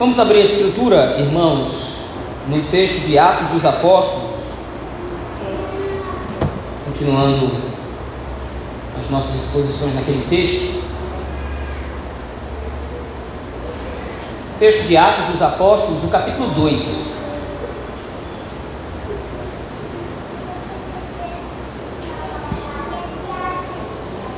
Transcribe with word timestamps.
Vamos 0.00 0.18
abrir 0.18 0.38
a 0.38 0.44
escritura, 0.44 1.16
irmãos, 1.18 1.72
no 2.48 2.62
texto 2.70 3.06
de 3.06 3.18
Atos 3.18 3.48
dos 3.48 3.66
Apóstolos, 3.66 4.30
continuando 6.86 7.50
as 8.98 9.10
nossas 9.10 9.44
exposições 9.44 9.94
naquele 9.94 10.24
texto. 10.24 10.82
Texto 14.58 14.86
de 14.86 14.96
Atos 14.96 15.26
dos 15.26 15.42
Apóstolos, 15.42 16.02
o 16.02 16.08
capítulo 16.08 16.48
2. 16.48 17.06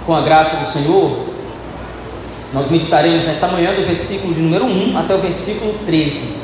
Com 0.05 0.17
a 0.17 0.23
graça 0.23 0.57
do 0.57 0.65
Senhor, 0.65 1.32
nós 2.53 2.69
meditaremos 2.69 3.25
nessa 3.25 3.49
manhã 3.49 3.73
do 3.75 3.87
versículo 3.87 4.35
de 4.35 4.41
número 4.43 4.67
1 4.67 4.99
até 4.99 5.15
o 5.15 5.19
versículo 5.19 5.73
13. 5.87 6.43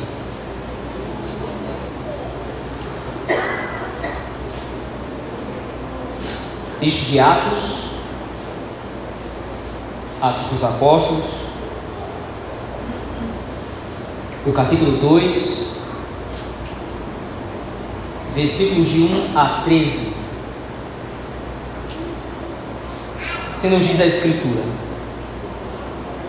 Texto 6.80 7.10
de 7.10 7.20
Atos, 7.20 7.88
Atos 10.22 10.46
dos 10.46 10.64
Apóstolos, 10.64 11.24
o 14.46 14.52
capítulo 14.52 14.96
2, 14.96 15.74
versículos 18.34 18.88
de 18.88 19.00
1 19.02 19.38
a 19.38 19.62
13. 19.64 20.16
Assim 23.50 23.70
nos 23.70 23.86
diz 23.86 24.00
a 24.00 24.06
Escritura. 24.06 24.87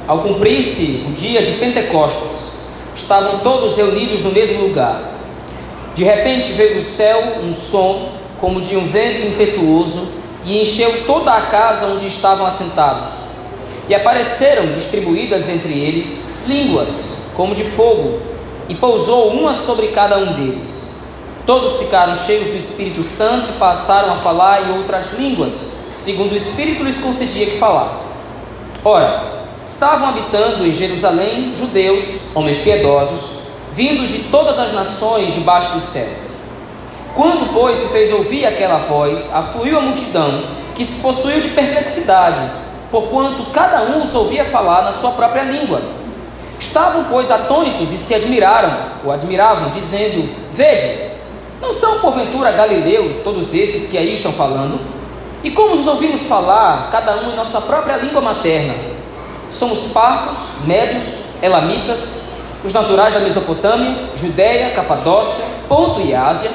Ao 0.10 0.22
cumprir-se 0.22 1.06
o 1.08 1.12
dia 1.12 1.44
de 1.44 1.52
Pentecostes, 1.60 2.48
estavam 2.96 3.42
todos 3.42 3.78
reunidos 3.78 4.24
no 4.24 4.32
mesmo 4.32 4.64
lugar. 4.64 5.04
De 5.94 6.04
repente 6.04 6.52
veio 6.54 6.78
do 6.78 6.82
céu 6.82 7.38
um 7.44 7.54
som, 7.54 8.14
como 8.42 8.60
de 8.60 8.76
um 8.76 8.88
vento 8.88 9.28
impetuoso, 9.28 10.14
e 10.44 10.60
encheu 10.60 11.06
toda 11.06 11.32
a 11.32 11.42
casa 11.42 11.86
onde 11.86 12.08
estavam 12.08 12.48
assentados. 12.48 13.10
E 13.88 13.94
apareceram 13.94 14.74
distribuídas 14.74 15.48
entre 15.48 15.78
eles 15.78 16.30
línguas, 16.48 16.88
como 17.36 17.54
de 17.54 17.64
fogo, 17.64 18.20
e 18.68 18.74
pousou 18.74 19.28
uma 19.30 19.54
sobre 19.54 19.90
cada 19.90 20.18
um 20.18 20.34
deles. 20.34 20.86
Todos 21.46 21.78
ficaram 21.84 22.16
cheios 22.16 22.48
do 22.48 22.58
Espírito 22.58 23.04
Santo 23.04 23.52
e 23.52 23.60
passaram 23.60 24.14
a 24.14 24.16
falar 24.16 24.70
em 24.70 24.78
outras 24.80 25.14
línguas, 25.14 25.68
segundo 25.96 26.32
o 26.32 26.38
Espírito 26.38 26.84
lhes 26.84 26.98
concedia 26.98 27.46
que 27.46 27.60
falassem. 27.60 28.18
Ora, 28.84 29.39
estavam 29.74 30.10
habitando 30.10 30.66
em 30.66 30.74
Jerusalém 30.74 31.56
judeus, 31.56 32.04
homens 32.34 32.58
piedosos, 32.58 33.40
vindos 33.72 34.10
de 34.10 34.20
todas 34.30 34.58
as 34.58 34.74
nações 34.74 35.34
debaixo 35.34 35.74
do 35.74 35.80
céu. 35.80 36.08
Quando, 37.14 37.54
pois, 37.54 37.78
se 37.78 37.90
fez 37.90 38.12
ouvir 38.12 38.46
aquela 38.46 38.78
voz, 38.78 39.34
afluiu 39.34 39.78
a 39.78 39.82
multidão, 39.82 40.44
que 40.74 40.84
se 40.84 41.02
possuiu 41.02 41.42
de 41.42 41.50
perplexidade, 41.50 42.40
porquanto 42.90 43.52
cada 43.52 43.84
um 43.84 44.02
os 44.02 44.16
ouvia 44.16 44.44
falar 44.46 44.84
na 44.84 44.92
sua 44.92 45.12
própria 45.12 45.44
língua. 45.44 45.82
Estavam, 46.60 47.06
pois, 47.10 47.30
atônitos 47.30 47.94
e 47.94 47.98
se 47.98 48.16
admiraram, 48.16 48.76
ou 49.04 49.12
admiravam, 49.12 49.70
dizendo: 49.70 50.30
Veja, 50.52 51.12
não 51.62 51.74
são 51.74 52.00
porventura 52.00 52.52
galileus 52.52 53.18
todos 53.24 53.54
esses 53.54 53.90
que 53.90 53.98
aí 53.98 54.14
estão 54.14 54.32
falando? 54.32 54.80
E 55.44 55.52
como 55.52 55.76
os 55.76 55.88
ouvimos 55.88 56.28
falar, 56.28 56.90
cada 56.90 57.18
um 57.18 57.32
em 57.32 57.36
nossa 57.36 57.62
própria 57.62 57.98
língua 57.98 58.22
materna? 58.22 58.99
Somos 59.50 59.86
partos, 59.86 60.38
médios, 60.66 61.04
elamitas, 61.42 62.26
os 62.64 62.74
naturais 62.74 63.14
da 63.14 63.20
Mesopotâmia, 63.20 64.10
Judéia, 64.16 64.72
Capadócia, 64.72 65.46
Ponto 65.68 66.02
e 66.02 66.14
Ásia, 66.14 66.52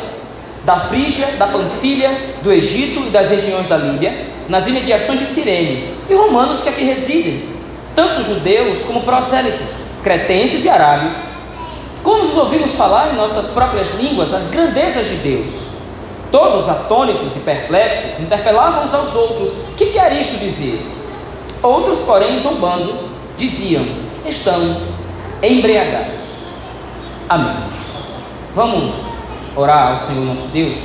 da 0.64 0.78
Frígia, 0.80 1.26
da 1.38 1.46
Panfilha, 1.46 2.10
do 2.42 2.52
Egito 2.52 3.00
e 3.06 3.10
das 3.10 3.28
regiões 3.28 3.66
da 3.66 3.76
Líbia, 3.76 4.28
nas 4.48 4.66
imediações 4.66 5.18
de 5.18 5.26
Cirene, 5.26 5.94
e 6.08 6.14
romanos 6.14 6.62
que 6.62 6.68
aqui 6.68 6.84
residem, 6.84 7.48
tanto 7.94 8.22
judeus 8.22 8.82
como 8.84 9.02
prosélitos, 9.02 9.68
cretenses 10.02 10.64
e 10.64 10.68
arábios. 10.68 11.14
Como 12.02 12.24
nos 12.24 12.36
ouvimos 12.36 12.72
falar 12.72 13.12
em 13.12 13.16
nossas 13.16 13.48
próprias 13.48 13.94
línguas 13.94 14.34
as 14.34 14.48
grandezas 14.48 15.08
de 15.08 15.16
Deus? 15.16 15.50
Todos 16.30 16.68
atônitos 16.68 17.36
e 17.36 17.40
perplexos 17.40 18.20
interpelavam 18.20 18.84
uns 18.84 18.92
aos 18.92 19.14
outros: 19.14 19.52
Que 19.76 19.86
quer 19.86 20.12
isto 20.20 20.36
dizer? 20.38 20.93
Outros, 21.64 22.00
porém, 22.00 22.36
zombando, 22.36 23.08
diziam: 23.38 23.86
Estão 24.26 24.76
embriagados. 25.42 26.20
Amém. 27.26 27.56
Vamos 28.54 28.92
orar 29.56 29.92
ao 29.92 29.96
Senhor 29.96 30.26
nosso 30.26 30.48
Deus, 30.48 30.76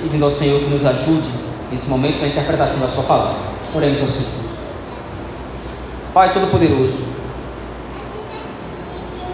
pedindo 0.00 0.24
ao 0.24 0.30
Senhor 0.30 0.60
que 0.60 0.70
nos 0.70 0.86
ajude 0.86 1.28
nesse 1.72 1.90
momento 1.90 2.20
na 2.20 2.28
interpretação 2.28 2.78
da 2.78 2.86
Sua 2.86 3.02
palavra. 3.02 3.34
Oremos 3.74 4.00
ao 4.00 4.06
Senhor. 4.06 4.44
Pai 6.14 6.32
Todo-Poderoso, 6.32 7.02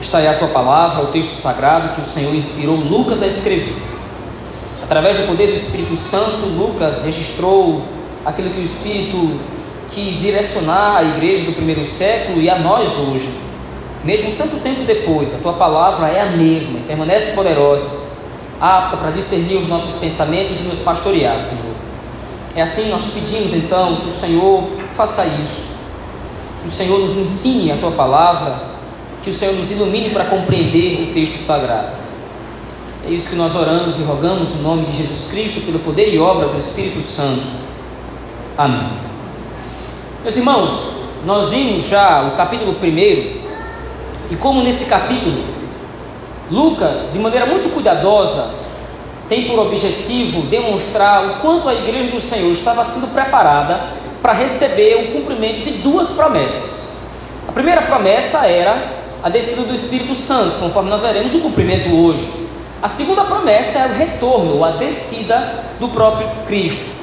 está 0.00 0.18
aí 0.18 0.26
a 0.28 0.38
Tua 0.38 0.48
palavra, 0.48 1.04
o 1.04 1.08
texto 1.08 1.34
sagrado 1.34 1.94
que 1.94 2.00
o 2.00 2.04
Senhor 2.04 2.34
inspirou 2.34 2.76
Lucas 2.76 3.22
a 3.22 3.26
escrever. 3.26 3.76
Através 4.82 5.18
do 5.18 5.26
poder 5.26 5.48
do 5.48 5.54
Espírito 5.54 5.94
Santo, 5.96 6.46
Lucas 6.46 7.02
registrou 7.04 7.82
aquilo 8.24 8.48
que 8.48 8.60
o 8.60 8.64
Espírito 8.64 9.38
quis 9.90 10.18
direcionar 10.18 10.98
a 10.98 11.02
igreja 11.02 11.44
do 11.44 11.52
primeiro 11.52 11.84
século 11.84 12.40
e 12.40 12.48
a 12.48 12.58
nós 12.58 12.96
hoje. 12.96 13.30
Mesmo 14.04 14.32
tanto 14.36 14.56
tempo 14.60 14.84
depois, 14.84 15.34
a 15.34 15.38
tua 15.38 15.52
palavra 15.52 16.08
é 16.08 16.20
a 16.20 16.26
mesma, 16.26 16.80
permanece 16.86 17.32
poderosa, 17.32 17.90
apta 18.60 18.96
para 18.96 19.10
discernir 19.10 19.56
os 19.56 19.68
nossos 19.68 20.00
pensamentos 20.00 20.60
e 20.60 20.62
nos 20.62 20.78
pastorear, 20.78 21.38
Senhor. 21.38 21.74
É 22.54 22.62
assim 22.62 22.88
nós 22.88 23.08
pedimos 23.12 23.52
então 23.52 23.96
que 23.96 24.08
o 24.08 24.12
Senhor 24.12 24.64
faça 24.96 25.24
isso, 25.26 25.66
que 26.62 26.68
o 26.68 26.70
Senhor 26.70 26.98
nos 26.98 27.16
ensine 27.16 27.72
a 27.72 27.76
tua 27.76 27.90
palavra, 27.90 28.70
que 29.22 29.28
o 29.28 29.32
Senhor 29.34 29.54
nos 29.54 29.70
ilumine 29.70 30.10
para 30.10 30.24
compreender 30.24 31.02
o 31.02 31.12
texto 31.12 31.36
sagrado. 31.36 32.00
É 33.06 33.10
isso 33.10 33.30
que 33.30 33.36
nós 33.36 33.54
oramos 33.54 33.98
e 33.98 34.02
rogamos 34.02 34.54
no 34.56 34.62
nome 34.62 34.86
de 34.86 34.96
Jesus 34.96 35.30
Cristo, 35.32 35.60
pelo 35.66 35.78
poder 35.80 36.12
e 36.12 36.18
obra 36.18 36.48
do 36.48 36.56
Espírito 36.56 37.02
Santo. 37.02 37.42
Amém. 38.56 39.09
Meus 40.22 40.36
irmãos, 40.36 40.80
nós 41.24 41.48
vimos 41.48 41.88
já 41.88 42.20
o 42.24 42.36
capítulo 42.36 42.72
1 42.72 42.86
e 44.30 44.36
como 44.38 44.62
nesse 44.62 44.84
capítulo 44.84 45.42
Lucas, 46.50 47.14
de 47.14 47.18
maneira 47.18 47.46
muito 47.46 47.72
cuidadosa, 47.72 48.54
tem 49.30 49.46
por 49.46 49.58
objetivo 49.58 50.42
demonstrar 50.42 51.24
o 51.24 51.34
quanto 51.36 51.70
a 51.70 51.74
igreja 51.74 52.10
do 52.10 52.20
Senhor 52.20 52.52
estava 52.52 52.84
sendo 52.84 53.14
preparada 53.14 53.80
para 54.20 54.34
receber 54.34 54.96
o 54.96 55.12
cumprimento 55.12 55.64
de 55.64 55.78
duas 55.78 56.10
promessas. 56.10 56.88
A 57.48 57.52
primeira 57.52 57.80
promessa 57.82 58.46
era 58.46 59.00
a 59.22 59.30
descida 59.30 59.62
do 59.62 59.74
Espírito 59.74 60.14
Santo, 60.14 60.58
conforme 60.58 60.90
nós 60.90 61.00
veremos 61.00 61.32
o 61.32 61.40
cumprimento 61.40 61.88
hoje. 61.96 62.28
A 62.82 62.88
segunda 62.88 63.24
promessa 63.24 63.78
é 63.78 63.86
o 63.86 63.94
retorno, 63.94 64.64
a 64.66 64.72
descida 64.72 65.64
do 65.80 65.88
próprio 65.88 66.28
Cristo. 66.46 66.99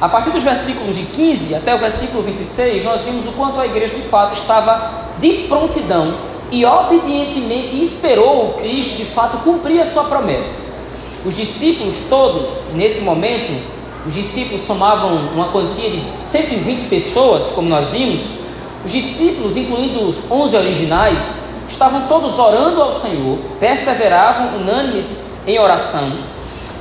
A 0.00 0.08
partir 0.08 0.30
dos 0.30 0.44
versículos 0.44 0.94
de 0.94 1.02
15 1.02 1.56
até 1.56 1.74
o 1.74 1.78
versículo 1.78 2.22
26, 2.22 2.84
nós 2.84 3.00
vimos 3.02 3.26
o 3.26 3.32
quanto 3.32 3.60
a 3.60 3.66
igreja 3.66 3.96
de 3.96 4.02
fato 4.02 4.32
estava 4.32 5.08
de 5.18 5.48
prontidão 5.48 6.14
e 6.52 6.64
obedientemente 6.64 7.82
esperou 7.82 8.50
o 8.50 8.52
Cristo 8.54 8.96
de 8.96 9.04
fato 9.04 9.38
cumprir 9.38 9.80
a 9.80 9.86
sua 9.86 10.04
promessa. 10.04 10.78
Os 11.24 11.34
discípulos 11.34 11.96
todos, 12.08 12.48
nesse 12.74 13.00
momento, 13.00 13.60
os 14.06 14.14
discípulos 14.14 14.62
somavam 14.62 15.16
uma 15.34 15.48
quantia 15.48 15.90
de 15.90 16.00
120 16.16 16.84
pessoas, 16.84 17.46
como 17.46 17.68
nós 17.68 17.90
vimos. 17.90 18.22
Os 18.84 18.92
discípulos, 18.92 19.56
incluindo 19.56 20.08
os 20.08 20.30
11 20.30 20.56
originais, 20.56 21.34
estavam 21.68 22.02
todos 22.02 22.38
orando 22.38 22.80
ao 22.80 22.92
Senhor, 22.92 23.36
perseveravam 23.58 24.58
unânimes 24.58 25.16
em 25.44 25.58
oração 25.58 26.08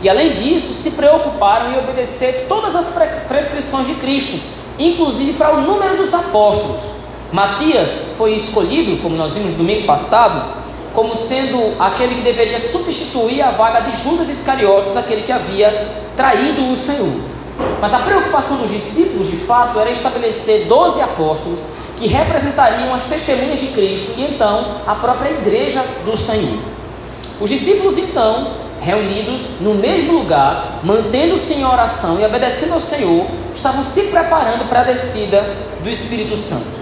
e 0.01 0.09
além 0.09 0.35
disso, 0.35 0.73
se 0.73 0.91
preocuparam 0.91 1.73
em 1.73 1.79
obedecer 1.79 2.45
todas 2.47 2.75
as 2.75 2.93
prescrições 3.27 3.87
de 3.87 3.95
Cristo, 3.95 4.39
inclusive 4.77 5.33
para 5.33 5.55
o 5.55 5.61
número 5.61 5.97
dos 5.97 6.13
apóstolos. 6.13 6.97
Matias 7.31 7.99
foi 8.17 8.35
escolhido, 8.35 9.01
como 9.01 9.15
nós 9.15 9.33
vimos 9.33 9.51
no 9.51 9.57
domingo 9.57 9.87
passado, 9.87 10.55
como 10.93 11.15
sendo 11.15 11.73
aquele 11.79 12.15
que 12.15 12.21
deveria 12.21 12.59
substituir 12.59 13.41
a 13.41 13.51
vaga 13.51 13.81
de 13.81 13.95
Judas 14.03 14.29
Iscariotes, 14.29 14.95
aquele 14.95 15.23
que 15.23 15.31
havia 15.31 16.05
traído 16.15 16.71
o 16.71 16.75
Senhor. 16.75 17.11
Mas 17.81 17.93
a 17.93 17.99
preocupação 17.99 18.57
dos 18.57 18.71
discípulos, 18.71 19.29
de 19.29 19.37
fato, 19.37 19.79
era 19.79 19.89
estabelecer 19.89 20.65
doze 20.65 21.01
apóstolos 21.01 21.67
que 21.97 22.07
representariam 22.07 22.93
as 22.93 23.03
testemunhas 23.03 23.59
de 23.59 23.67
Cristo 23.67 24.13
e 24.17 24.23
então 24.23 24.77
a 24.85 24.95
própria 24.95 25.31
igreja 25.31 25.83
do 26.05 26.15
Senhor. 26.15 26.59
Os 27.39 27.49
discípulos, 27.49 27.97
então, 27.97 28.66
reunidos 28.81 29.59
no 29.61 29.75
mesmo 29.75 30.13
lugar, 30.13 30.79
mantendo-se 30.83 31.53
em 31.53 31.65
oração 31.65 32.19
e 32.19 32.25
obedecendo 32.25 32.73
ao 32.73 32.79
Senhor, 32.79 33.25
estavam 33.53 33.83
se 33.83 34.03
preparando 34.03 34.67
para 34.69 34.81
a 34.81 34.83
descida 34.83 35.41
do 35.83 35.89
Espírito 35.89 36.37
Santo. 36.37 36.77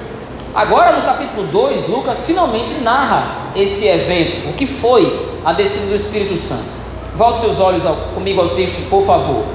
Agora, 0.53 0.93
no 0.93 1.03
capítulo 1.03 1.47
2, 1.47 1.89
Lucas 1.89 2.25
finalmente 2.25 2.75
narra 2.75 3.51
esse 3.55 3.87
evento, 3.87 4.49
o 4.49 4.53
que 4.53 4.65
foi 4.65 5.37
a 5.43 5.51
descida 5.51 5.87
do 5.87 5.95
Espírito 5.95 6.37
Santo. 6.37 6.75
Volte 7.15 7.39
seus 7.39 7.59
olhos 7.59 7.85
ao, 7.85 7.93
comigo 7.93 8.41
ao 8.41 8.49
texto, 8.49 8.89
por 8.89 9.05
favor. 9.05 9.45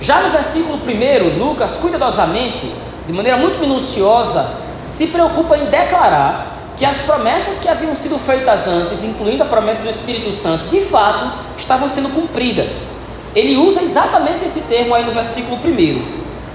Já 0.00 0.20
no 0.20 0.30
versículo 0.30 0.78
1, 0.78 1.38
Lucas, 1.38 1.76
cuidadosamente, 1.76 2.70
de 3.06 3.12
maneira 3.12 3.38
muito 3.38 3.58
minuciosa, 3.58 4.54
se 4.84 5.08
preocupa 5.08 5.56
em 5.56 5.66
declarar 5.66 6.61
que 6.76 6.84
as 6.84 6.98
promessas 6.98 7.58
que 7.58 7.68
haviam 7.68 7.94
sido 7.94 8.18
feitas 8.18 8.66
antes, 8.66 9.04
incluindo 9.04 9.42
a 9.42 9.46
promessa 9.46 9.82
do 9.82 9.90
Espírito 9.90 10.32
Santo, 10.32 10.68
de 10.68 10.80
fato 10.80 11.32
estavam 11.56 11.88
sendo 11.88 12.08
cumpridas. 12.10 12.86
Ele 13.34 13.56
usa 13.56 13.82
exatamente 13.82 14.44
esse 14.44 14.62
termo 14.62 14.94
aí 14.94 15.04
no 15.04 15.12
versículo 15.12 15.56
1, 15.56 16.04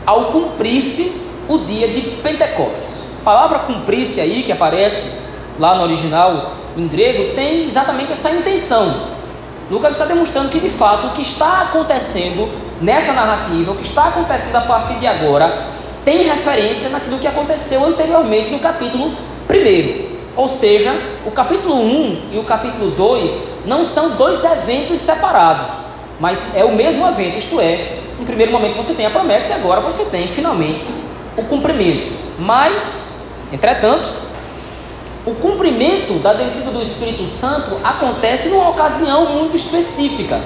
ao 0.05 0.25
cumprir-se 0.25 1.21
o 1.47 1.59
dia 1.59 1.87
de 1.87 2.01
Pentecostes. 2.21 2.97
A 3.21 3.23
palavra 3.23 3.59
cumprir-se 3.59 4.21
aí, 4.21 4.43
que 4.43 4.51
aparece 4.51 5.11
lá 5.59 5.75
no 5.75 5.83
original 5.83 6.53
em 6.75 6.87
grego, 6.87 7.33
tem 7.33 7.65
exatamente 7.65 8.11
essa 8.11 8.29
intenção. 8.31 9.17
Lucas 9.69 9.93
está 9.93 10.05
demonstrando 10.05 10.49
que 10.49 10.59
de 10.59 10.69
fato 10.69 11.07
o 11.07 11.11
que 11.11 11.21
está 11.21 11.63
acontecendo 11.63 12.49
nessa 12.81 13.11
narrativa, 13.13 13.71
o 13.71 13.75
que 13.75 13.83
está 13.83 14.07
acontecendo 14.07 14.57
a 14.57 14.61
partir 14.61 14.95
de 14.95 15.07
agora, 15.07 15.67
tem 16.05 16.23
referência 16.23 16.89
naquilo 16.89 17.17
que 17.17 17.27
aconteceu 17.27 17.83
anteriormente 17.85 18.49
no 18.49 18.59
capítulo 18.59 19.11
1. 19.49 20.17
Ou 20.35 20.47
seja, 20.47 20.93
o 21.25 21.31
capítulo 21.31 21.75
1 21.75 22.29
e 22.33 22.37
o 22.37 22.43
capítulo 22.43 22.91
2 22.91 23.31
não 23.65 23.83
são 23.83 24.11
dois 24.11 24.43
eventos 24.43 24.99
separados, 25.01 25.71
mas 26.19 26.55
é 26.55 26.63
o 26.63 26.75
mesmo 26.75 27.07
evento, 27.07 27.37
isto 27.37 27.59
é, 27.59 27.99
no 28.19 28.25
primeiro 28.25 28.51
momento 28.51 28.75
você 28.75 28.93
tem 28.93 29.05
a 29.05 29.09
promessa 29.09 29.53
e 29.53 29.53
agora 29.53 29.81
você 29.81 30.05
tem 30.05 30.27
finalmente 30.27 30.85
o 31.35 31.43
cumprimento. 31.43 32.11
Mas, 32.39 33.09
entretanto, 33.51 34.09
o 35.25 35.35
cumprimento 35.35 36.19
da 36.19 36.33
descida 36.33 36.71
do 36.71 36.81
Espírito 36.81 37.27
Santo 37.27 37.77
acontece 37.83 38.49
numa 38.49 38.69
ocasião 38.69 39.25
muito 39.37 39.55
específica. 39.55 40.39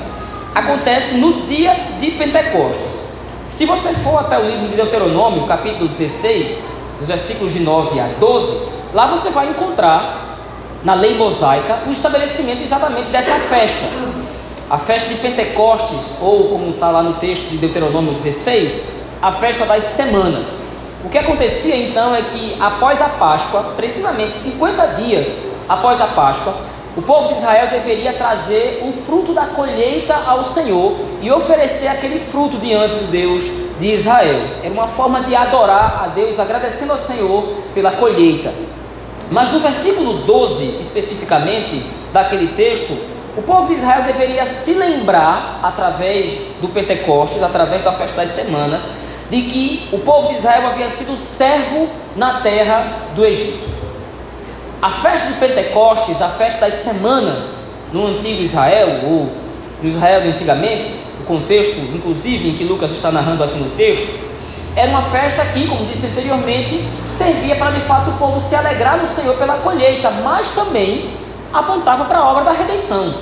Acontece 0.56 1.16
no 1.16 1.46
dia 1.46 1.74
de 2.00 2.12
Pentecostes. 2.12 3.02
Se 3.48 3.66
você 3.66 3.94
for 3.94 4.20
até 4.20 4.40
o 4.40 4.46
livro 4.46 4.68
de 4.70 4.76
Deuteronômio, 4.76 5.46
capítulo 5.46 5.88
16, 5.88 6.64
os 7.00 7.08
versículos 7.08 7.54
de 7.54 7.60
9 7.60 8.00
a 8.00 8.08
12, 8.20 8.71
lá 8.94 9.06
você 9.06 9.30
vai 9.30 9.50
encontrar 9.50 10.38
na 10.84 10.94
lei 10.94 11.16
mosaica 11.16 11.80
o 11.88 11.92
estabelecimento 11.92 12.62
exatamente 12.62 13.10
dessa 13.10 13.36
festa. 13.36 13.86
A 14.70 14.78
festa 14.78 15.10
de 15.10 15.16
Pentecostes, 15.16 16.16
ou 16.22 16.50
como 16.50 16.72
está 16.72 16.90
lá 16.90 17.04
no 17.04 17.16
texto 17.16 17.50
de 17.50 17.58
Deuteronômio 17.58 18.14
16, 18.14 19.02
a 19.22 19.32
festa 19.32 19.66
das 19.66 19.84
semanas. 19.84 20.72
O 21.04 21.10
que 21.10 21.18
acontecia 21.18 21.76
então 21.76 22.16
é 22.16 22.22
que 22.22 22.58
após 22.60 23.02
a 23.02 23.10
Páscoa, 23.10 23.74
precisamente 23.76 24.34
50 24.34 24.86
dias 24.88 25.42
após 25.68 26.00
a 26.00 26.08
Páscoa, 26.08 26.56
o 26.96 27.02
povo 27.02 27.30
de 27.30 27.36
Israel 27.36 27.70
deveria 27.70 28.14
trazer 28.14 28.82
o 28.84 28.92
fruto 28.92 29.34
da 29.34 29.48
colheita 29.48 30.14
ao 30.14 30.44
Senhor 30.44 30.94
e 31.22 31.32
oferecer 31.32 31.88
aquele 31.88 32.20
fruto 32.20 32.58
diante 32.58 32.96
do 32.96 33.12
Deus 33.12 33.50
de 33.80 33.94
Israel. 33.94 34.42
Era 34.62 34.74
uma 34.74 34.88
forma 34.88 35.22
de 35.22 35.36
adorar 35.36 36.04
a 36.04 36.08
Deus, 36.08 36.38
agradecendo 36.38 36.92
ao 36.92 36.98
Senhor 36.98 37.44
pela 37.74 37.92
colheita. 37.92 38.54
Mas 39.32 39.50
no 39.50 39.60
versículo 39.60 40.26
12, 40.26 40.82
especificamente, 40.82 41.82
daquele 42.12 42.50
texto, 42.50 42.94
o 43.38 43.42
povo 43.42 43.70
de 43.70 43.76
Israel 43.76 44.04
deveria 44.04 44.46
se 44.46 44.74
lembrar, 44.74 45.62
através 45.64 46.38
do 46.60 46.68
Pentecostes, 46.68 47.42
através 47.42 47.82
da 47.82 47.94
festa 47.94 48.18
das 48.18 48.30
semanas, 48.30 48.90
de 49.30 49.44
que 49.44 49.88
o 49.94 50.00
povo 50.00 50.28
de 50.28 50.40
Israel 50.40 50.68
havia 50.68 50.90
sido 50.90 51.16
servo 51.16 51.88
na 52.14 52.42
terra 52.42 53.08
do 53.16 53.26
Egito. 53.26 53.72
A 54.82 54.90
festa 54.90 55.28
de 55.28 55.34
Pentecostes, 55.36 56.22
a 56.22 56.28
festa 56.28 56.66
das 56.66 56.74
semanas 56.74 57.46
no 57.94 58.08
antigo 58.08 58.42
Israel, 58.42 59.00
ou 59.06 59.32
no 59.82 59.88
Israel 59.88 60.24
de 60.24 60.30
antigamente, 60.30 60.92
o 61.22 61.24
contexto, 61.24 61.80
inclusive, 61.96 62.50
em 62.50 62.54
que 62.54 62.66
Lucas 62.66 62.92
está 62.92 63.10
narrando 63.10 63.46
aqui 63.46 63.58
no 63.58 63.70
texto, 63.72 64.31
era 64.76 64.90
uma 64.90 65.02
festa 65.04 65.44
que, 65.46 65.68
como 65.68 65.86
disse 65.86 66.08
anteriormente, 66.08 66.82
servia 67.10 67.56
para 67.56 67.72
de 67.72 67.82
fato 67.82 68.12
o 68.12 68.14
povo 68.14 68.40
se 68.40 68.56
alegrar 68.56 68.98
no 68.98 69.08
Senhor 69.08 69.36
pela 69.36 69.56
colheita, 69.56 70.10
mas 70.10 70.50
também 70.50 71.10
apontava 71.54 72.06
para 72.06 72.20
a 72.20 72.30
obra 72.30 72.44
da 72.46 72.52
redenção. 72.52 73.14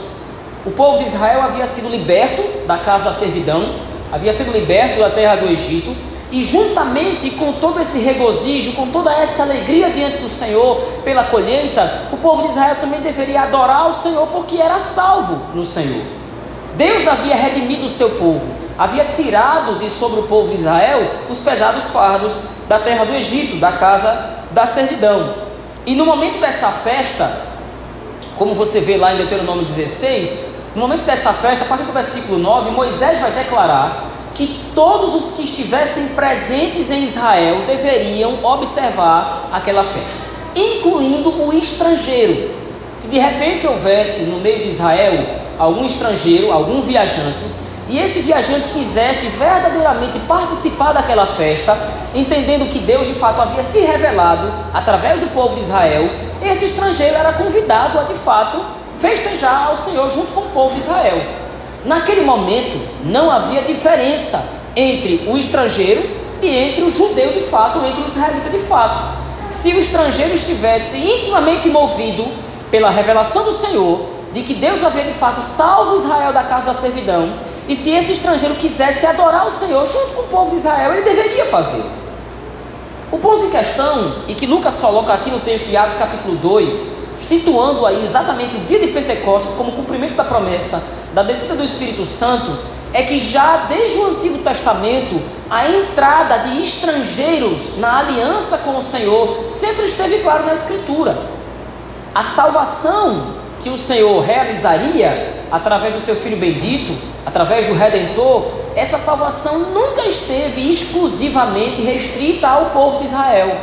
O 0.66 0.72
povo 0.72 1.00
de 1.00 1.06
Israel 1.06 1.42
havia 1.42 1.66
sido 1.66 1.90
liberto 1.90 2.44
da 2.68 2.78
casa 2.78 3.06
da 3.06 3.12
servidão, 3.12 3.74
havia 4.12 4.32
sido 4.32 4.52
liberto 4.52 5.00
da 5.00 5.10
terra 5.10 5.36
do 5.38 5.48
Egito, 5.48 5.96
e 6.32 6.44
juntamente 6.44 7.32
com 7.32 7.54
todo 7.54 7.82
esse 7.82 7.98
regozijo, 8.00 8.74
com 8.74 8.88
toda 8.92 9.12
essa 9.12 9.42
alegria 9.42 9.90
diante 9.90 10.18
do 10.18 10.30
Senhor 10.30 10.76
pela 11.04 11.24
colheita, 11.24 12.04
o 12.12 12.18
povo 12.18 12.44
de 12.44 12.50
Israel 12.50 12.76
também 12.80 13.02
deveria 13.02 13.42
adorar 13.42 13.88
o 13.88 13.94
Senhor 13.94 14.28
porque 14.28 14.58
era 14.58 14.78
salvo 14.78 15.56
no 15.56 15.64
Senhor. 15.64 16.19
Deus 16.76 17.08
havia 17.08 17.36
redimido 17.36 17.86
o 17.86 17.90
seu 17.90 18.10
povo, 18.12 18.48
havia 18.78 19.06
tirado 19.06 19.80
de 19.80 19.90
sobre 19.90 20.22
o 20.22 20.24
povo 20.24 20.50
de 20.50 20.56
Israel 20.56 21.10
os 21.30 21.40
pesados 21.40 21.90
fardos 21.90 22.34
da 22.68 22.80
terra 22.80 23.06
do 23.06 23.14
Egito, 23.14 23.58
da 23.58 23.72
casa 23.72 24.38
da 24.52 24.66
servidão. 24.66 25.34
E 25.86 25.96
no 25.96 26.06
momento 26.06 26.40
dessa 26.40 26.70
festa, 26.70 27.32
como 28.38 28.54
você 28.54 28.80
vê 28.80 28.98
lá 28.98 29.14
em 29.14 29.18
Deuteronômio 29.18 29.66
16, 29.66 30.50
no 30.76 30.82
momento 30.82 31.04
dessa 31.04 31.34
festa, 31.34 31.66
a 31.66 31.68
partir 31.68 31.84
do 31.84 31.92
versículo 31.92 32.38
9, 32.38 32.72
Moisés 32.72 33.20
vai 33.20 33.32
declarar 33.32 34.06
que 34.34 34.62
todos 34.74 35.14
os 35.14 35.36
que 35.36 35.44
estivessem 35.44 36.10
presentes 36.10 36.90
em 36.92 37.04
Israel 37.04 37.64
deveriam 37.68 38.44
observar 38.44 39.50
aquela 39.52 39.84
festa, 39.84 40.18
incluindo 40.56 41.30
o 41.44 41.54
estrangeiro. 41.54 42.52
Se 42.94 43.08
de 43.08 43.20
repente 43.20 43.68
houvesse 43.68 44.24
no 44.24 44.40
meio 44.40 44.64
de 44.64 44.70
Israel 44.70 45.26
algum 45.58 45.86
estrangeiro, 45.86 46.52
algum 46.52 46.82
viajante, 46.82 47.46
e 47.90 47.98
esse 47.98 48.20
viajante 48.20 48.70
quisesse 48.70 49.28
verdadeiramente 49.28 50.20
participar 50.20 50.94
daquela 50.94 51.26
festa, 51.26 51.78
entendendo 52.14 52.70
que 52.70 52.80
Deus 52.80 53.08
de 53.08 53.14
fato 53.14 53.42
havia 53.42 53.64
se 53.64 53.80
revelado 53.80 54.54
através 54.74 55.20
do 55.20 55.28
povo 55.34 55.56
de 55.56 55.62
Israel, 55.62 56.08
esse 56.42 56.66
estrangeiro 56.66 57.16
era 57.16 57.34
convidado 57.34 58.00
a 58.00 58.04
de 58.04 58.14
fato 58.14 58.64
festejar 59.00 59.68
ao 59.68 59.76
Senhor 59.76 60.10
junto 60.10 60.32
com 60.34 60.42
o 60.42 60.50
povo 60.50 60.76
de 60.76 60.82
Israel. 60.82 61.22
Naquele 61.84 62.22
momento, 62.22 62.80
não 63.06 63.32
havia 63.32 63.64
diferença 63.64 64.44
entre 64.76 65.24
o 65.28 65.38
estrangeiro 65.38 66.08
e 66.42 66.58
entre 66.58 66.84
o 66.84 66.90
judeu 66.90 67.32
de 67.32 67.42
fato, 67.42 67.84
entre 67.86 68.04
o 68.04 68.08
israelita 68.08 68.50
de 68.50 68.60
fato. 68.60 69.02
Se 69.50 69.74
o 69.74 69.80
estrangeiro 69.80 70.36
estivesse 70.36 70.98
intimamente 70.98 71.70
movido 71.70 72.28
pela 72.72 72.90
revelação 72.90 73.44
do 73.44 73.54
Senhor, 73.54 74.02
de 74.32 74.44
que 74.44 74.54
Deus 74.54 74.84
havia 74.84 75.04
de 75.04 75.14
fato 75.14 75.42
salvo 75.42 75.98
Israel 75.98 76.32
da 76.32 76.44
casa 76.44 76.68
da 76.68 76.74
servidão, 76.74 77.34
e 77.68 77.76
se 77.76 77.92
esse 77.92 78.14
estrangeiro 78.14 78.56
quisesse 78.56 79.06
adorar 79.06 79.46
o 79.46 79.52
Senhor 79.52 79.86
junto 79.86 80.14
com 80.14 80.22
o 80.22 80.28
povo 80.28 80.50
de 80.52 80.58
Israel, 80.58 80.94
ele 80.94 81.02
deveria 81.04 81.46
fazer. 81.46 81.84
O 83.12 83.18
ponto 83.18 83.46
em 83.46 83.50
questão, 83.50 84.16
e 84.28 84.36
que 84.36 84.46
Lucas 84.46 84.80
coloca 84.80 85.14
aqui 85.14 85.32
no 85.32 85.40
texto 85.40 85.66
de 85.66 85.78
Atos 85.78 85.98
capítulo 85.98 86.36
2, 86.36 86.98
situando 87.14 87.86
aí 87.86 88.04
exatamente 88.04 88.56
o 88.56 88.60
dia 88.60 88.80
de 88.80 88.88
Pentecostes 88.88 89.56
como 89.56 89.72
cumprimento 89.72 90.16
da 90.16 90.24
promessa 90.24 91.00
da 91.14 91.24
descida 91.24 91.56
do 91.56 91.64
Espírito 91.64 92.06
Santo, 92.06 92.56
é 92.94 93.04
que 93.04 93.20
já 93.20 93.66
desde 93.68 93.98
o 93.98 94.08
Antigo 94.08 94.40
Testamento 94.40 95.22
a 95.50 95.68
entrada 95.68 96.38
de 96.40 96.64
estrangeiros 96.64 97.78
na 97.78 98.00
aliança 98.00 98.60
com 98.60 98.78
o 98.78 98.82
Senhor 98.82 99.46
sempre 99.50 99.86
esteve 99.86 100.20
claro 100.20 100.46
na 100.46 100.54
Escritura. 100.54 101.18
A 102.14 102.24
salvação 102.24 103.34
que 103.62 103.70
o 103.70 103.78
Senhor 103.78 104.22
realizaria 104.22 105.46
através 105.52 105.94
do 105.94 106.00
seu 106.00 106.16
Filho 106.16 106.38
bendito, 106.38 106.98
através 107.26 107.66
do 107.66 107.74
Redentor, 107.74 108.46
essa 108.76 108.98
salvação 108.98 109.60
nunca 109.74 110.06
esteve 110.06 110.70
exclusivamente 110.70 111.82
restrita 111.82 112.48
ao 112.48 112.68
povo 112.68 113.00
de 113.00 113.06
Israel. 113.06 113.58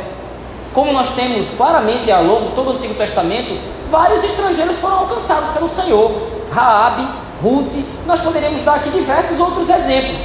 Como 0.73 0.93
nós 0.93 1.09
temos 1.09 1.49
claramente 1.51 2.11
ao 2.11 2.23
longo 2.23 2.49
de 2.49 2.55
todo 2.55 2.69
o 2.69 2.73
Antigo 2.73 2.93
Testamento, 2.93 3.59
vários 3.89 4.23
estrangeiros 4.23 4.77
foram 4.77 4.99
alcançados 4.99 5.49
pelo 5.49 5.67
Senhor. 5.67 6.11
Raabe, 6.51 7.07
Ruth, 7.41 7.73
nós 8.05 8.19
poderíamos 8.19 8.61
dar 8.61 8.75
aqui 8.75 8.89
diversos 8.89 9.39
outros 9.39 9.69
exemplos. 9.69 10.21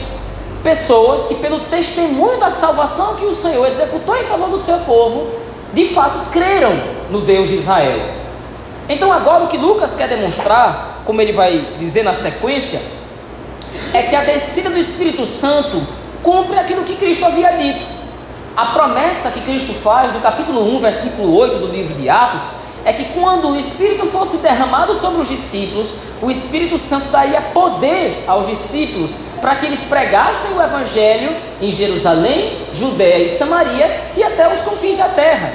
Pessoas 0.62 1.26
que, 1.26 1.35
pelo 1.37 1.61
testemunho 1.61 2.38
da 2.38 2.50
salvação 2.50 3.17
que 3.17 3.25
o 3.25 3.35
Senhor 3.35 3.67
executou 3.67 4.17
em 4.17 4.25
favor 4.25 4.49
do 4.49 4.59
seu 4.59 4.79
povo, 4.81 5.26
de 5.73 5.88
fato 5.95 6.31
creram 6.31 6.73
no 7.11 7.21
Deus 7.23 7.49
de 7.49 7.55
Israel. 7.57 8.00
Então, 8.88 9.12
agora 9.12 9.45
o 9.45 9.49
que 9.49 9.57
Lucas 9.57 9.95
quer 9.95 10.09
demonstrar, 10.09 11.02
como 11.05 11.21
ele 11.21 11.33
vai 11.33 11.75
dizer 11.79 12.02
na 12.02 12.12
sequência, 12.12 12.81
é 13.93 14.02
que 14.02 14.14
a 14.14 14.25
descida 14.25 14.71
do 14.71 14.79
Espírito 14.79 15.25
Santo 15.25 15.83
cumpre 16.23 16.59
aquilo 16.59 16.85
que 16.85 16.97
Cristo 16.97 17.25
havia 17.25 17.52
dito. 17.52 17.87
A 18.57 18.67
promessa 18.67 19.31
que 19.31 19.41
Cristo 19.41 19.73
faz 19.73 20.12
no 20.12 20.21
capítulo 20.21 20.76
1, 20.76 20.81
versículo 20.81 21.35
8 21.37 21.59
do 21.59 21.67
livro 21.69 21.95
de 21.95 22.09
Atos 22.09 22.52
é 22.85 22.93
que 22.93 23.05
quando 23.12 23.49
o 23.51 23.57
Espírito 23.57 24.07
fosse 24.07 24.39
derramado 24.39 24.95
sobre 24.95 25.21
os 25.21 25.29
discípulos, 25.29 25.95
o 26.21 26.31
Espírito 26.31 26.77
Santo 26.77 27.09
daria 27.09 27.41
poder 27.41 28.25
aos 28.27 28.47
discípulos 28.47 29.17
para 29.41 29.57
que 29.57 29.67
eles 29.67 29.83
pregassem 29.85 30.57
o 30.57 30.62
Evangelho 30.62 31.37
em 31.61 31.71
Jerusalém, 31.71 32.59
Judéia 32.73 33.25
e 33.25 33.29
Samaria 33.29 34.12
e 34.17 34.23
até 34.23 34.53
os 34.53 34.61
confins 34.61 34.97
da 34.97 35.09
terra. 35.09 35.53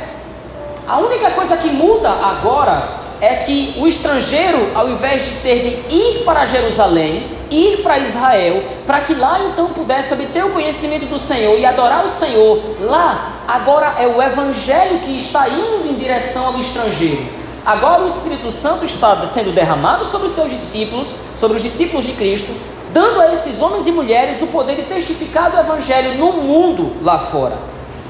A 0.87 0.99
única 0.99 1.31
coisa 1.31 1.57
que 1.57 1.69
muda 1.69 2.09
agora 2.09 2.87
é 3.19 3.35
que 3.37 3.75
o 3.77 3.87
estrangeiro, 3.87 4.71
ao 4.73 4.89
invés 4.89 5.25
de 5.25 5.31
ter 5.37 5.61
de 5.61 5.93
ir 5.93 6.23
para 6.23 6.45
Jerusalém, 6.45 7.36
ir 7.51 7.83
para 7.83 7.97
Israel, 7.97 8.63
para 8.85 9.01
que 9.01 9.13
lá 9.13 9.39
então 9.39 9.67
pudesse 9.67 10.13
obter 10.13 10.45
o 10.45 10.49
conhecimento 10.49 11.05
do 11.05 11.17
Senhor 11.19 11.57
e 11.57 11.65
adorar 11.65 12.03
o 12.03 12.07
Senhor, 12.07 12.59
lá 12.81 13.43
agora 13.47 13.95
é 13.99 14.07
o 14.07 14.21
Evangelho 14.21 14.99
que 14.99 15.15
está 15.15 15.47
indo 15.47 15.89
em 15.89 15.95
direção 15.95 16.47
ao 16.47 16.59
estrangeiro. 16.59 17.25
Agora 17.65 18.03
o 18.03 18.07
Espírito 18.07 18.49
Santo 18.49 18.85
está 18.85 19.25
sendo 19.25 19.51
derramado 19.51 20.05
sobre 20.05 20.27
os 20.27 20.33
seus 20.33 20.49
discípulos, 20.49 21.09
sobre 21.35 21.57
os 21.57 21.63
discípulos 21.63 22.05
de 22.05 22.13
Cristo, 22.13 22.51
dando 22.93 23.21
a 23.21 23.33
esses 23.33 23.61
homens 23.61 23.85
e 23.85 23.91
mulheres 23.91 24.41
o 24.41 24.47
poder 24.47 24.75
de 24.75 24.83
testificar 24.83 25.51
do 25.51 25.59
Evangelho 25.59 26.15
no 26.15 26.31
mundo 26.33 26.93
lá 27.03 27.19
fora. 27.19 27.57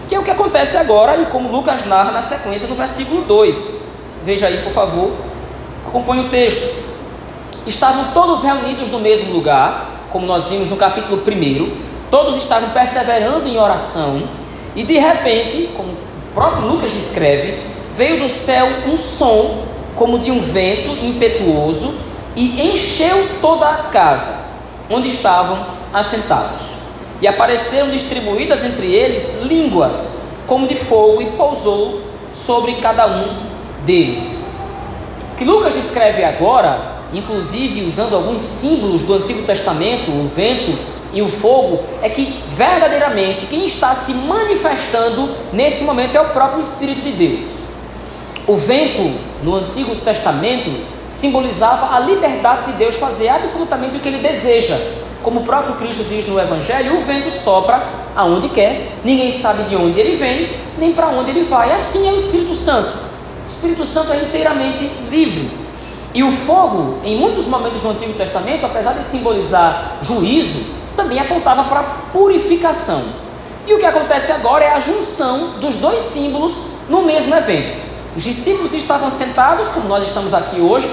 Que 0.07 0.15
é 0.15 0.19
o 0.19 0.23
que 0.23 0.31
acontece 0.31 0.77
agora 0.77 1.17
e 1.17 1.25
como 1.25 1.49
Lucas 1.49 1.85
narra 1.85 2.11
na 2.11 2.21
sequência 2.21 2.67
no 2.67 2.75
versículo 2.75 3.23
2. 3.23 3.71
Veja 4.23 4.47
aí, 4.47 4.61
por 4.63 4.71
favor. 4.71 5.11
Acompanhe 5.87 6.25
o 6.25 6.29
texto. 6.29 6.86
Estavam 7.67 8.13
todos 8.13 8.43
reunidos 8.43 8.89
no 8.89 8.97
mesmo 8.97 9.33
lugar, 9.33 10.07
como 10.09 10.25
nós 10.25 10.45
vimos 10.45 10.69
no 10.69 10.77
capítulo 10.77 11.21
1. 11.21 11.71
Todos 12.09 12.37
estavam 12.37 12.69
perseverando 12.69 13.45
em 13.45 13.57
oração. 13.57 14.23
E 14.73 14.83
de 14.83 14.97
repente, 14.97 15.69
como 15.75 15.89
o 15.89 15.97
próprio 16.33 16.65
Lucas 16.65 16.93
descreve, 16.93 17.61
veio 17.93 18.21
do 18.21 18.29
céu 18.29 18.65
um 18.87 18.97
som 18.97 19.65
como 19.97 20.17
de 20.17 20.31
um 20.31 20.39
vento 20.39 20.91
impetuoso 21.03 21.93
e 22.37 22.69
encheu 22.71 23.27
toda 23.41 23.67
a 23.67 23.75
casa 23.89 24.45
onde 24.89 25.09
estavam 25.09 25.65
assentados. 25.93 26.75
E 27.19 27.27
apareceram 27.27 27.89
distribuídas 27.89 28.63
entre 28.63 28.93
eles 28.93 29.41
línguas 29.43 30.21
como 30.45 30.67
de 30.67 30.75
fogo 30.75 31.21
e 31.21 31.25
pousou 31.31 32.01
sobre 32.31 32.75
cada 32.75 33.07
um 33.07 33.39
deles. 33.83 34.23
O 35.33 35.35
que 35.35 35.43
Lucas 35.43 35.73
descreve 35.73 36.23
agora, 36.23 36.96
inclusive 37.13 37.85
usando 37.85 38.15
alguns 38.15 38.41
símbolos 38.41 39.03
do 39.03 39.13
Antigo 39.13 39.43
Testamento, 39.43 40.11
o 40.11 40.29
vento 40.33 40.77
e 41.13 41.21
o 41.21 41.27
fogo, 41.27 41.79
é 42.01 42.09
que 42.09 42.33
verdadeiramente 42.55 43.45
quem 43.45 43.65
está 43.65 43.95
se 43.95 44.13
manifestando 44.13 45.29
nesse 45.53 45.83
momento 45.83 46.15
é 46.15 46.21
o 46.21 46.29
próprio 46.29 46.61
Espírito 46.61 47.01
de 47.01 47.11
Deus. 47.11 47.49
O 48.45 48.55
vento 48.55 49.11
no 49.43 49.55
Antigo 49.55 49.95
Testamento 49.95 50.71
simbolizava 51.09 51.95
a 51.95 51.99
liberdade 51.99 52.71
de 52.71 52.77
Deus 52.77 52.95
fazer 52.95 53.29
absolutamente 53.29 53.97
o 53.97 53.99
que 53.99 54.07
ele 54.07 54.19
deseja. 54.19 54.77
Como 55.23 55.41
o 55.41 55.43
próprio 55.43 55.75
Cristo 55.75 56.05
diz 56.07 56.25
no 56.27 56.39
Evangelho, 56.39 56.97
o 56.97 57.03
vento 57.03 57.31
sopra 57.31 57.83
aonde 58.15 58.49
quer, 58.49 58.93
ninguém 59.03 59.31
sabe 59.31 59.63
de 59.63 59.75
onde 59.75 59.99
ele 59.99 60.15
vem, 60.15 60.51
nem 60.77 60.93
para 60.93 61.07
onde 61.07 61.31
ele 61.31 61.43
vai. 61.43 61.71
Assim 61.71 62.07
é 62.07 62.11
o 62.11 62.17
Espírito 62.17 62.55
Santo. 62.55 62.89
O 62.89 63.47
Espírito 63.47 63.85
Santo 63.85 64.13
é 64.13 64.17
inteiramente 64.17 64.89
livre. 65.09 65.66
E 66.17 66.23
o 66.23 66.31
fogo, 66.31 66.97
em 67.03 67.15
muitos 67.15 67.45
momentos 67.45 67.79
do 67.79 67.91
Antigo 67.91 68.13
Testamento, 68.13 68.65
apesar 68.65 68.93
de 68.93 69.03
simbolizar 69.03 69.97
juízo, 70.01 70.65
também 70.95 71.19
apontava 71.19 71.65
para 71.65 71.83
purificação. 72.11 73.03
E 73.67 73.73
o 73.75 73.77
que 73.77 73.85
acontece 73.85 74.31
agora 74.31 74.65
é 74.65 74.71
a 74.73 74.79
junção 74.79 75.59
dos 75.59 75.75
dois 75.75 75.99
símbolos 75.99 76.53
no 76.89 77.03
mesmo 77.03 77.35
evento. 77.35 77.77
Os 78.15 78.23
discípulos 78.23 78.73
estavam 78.73 79.11
sentados, 79.11 79.67
como 79.67 79.87
nós 79.87 80.01
estamos 80.05 80.33
aqui 80.33 80.59
hoje, 80.59 80.89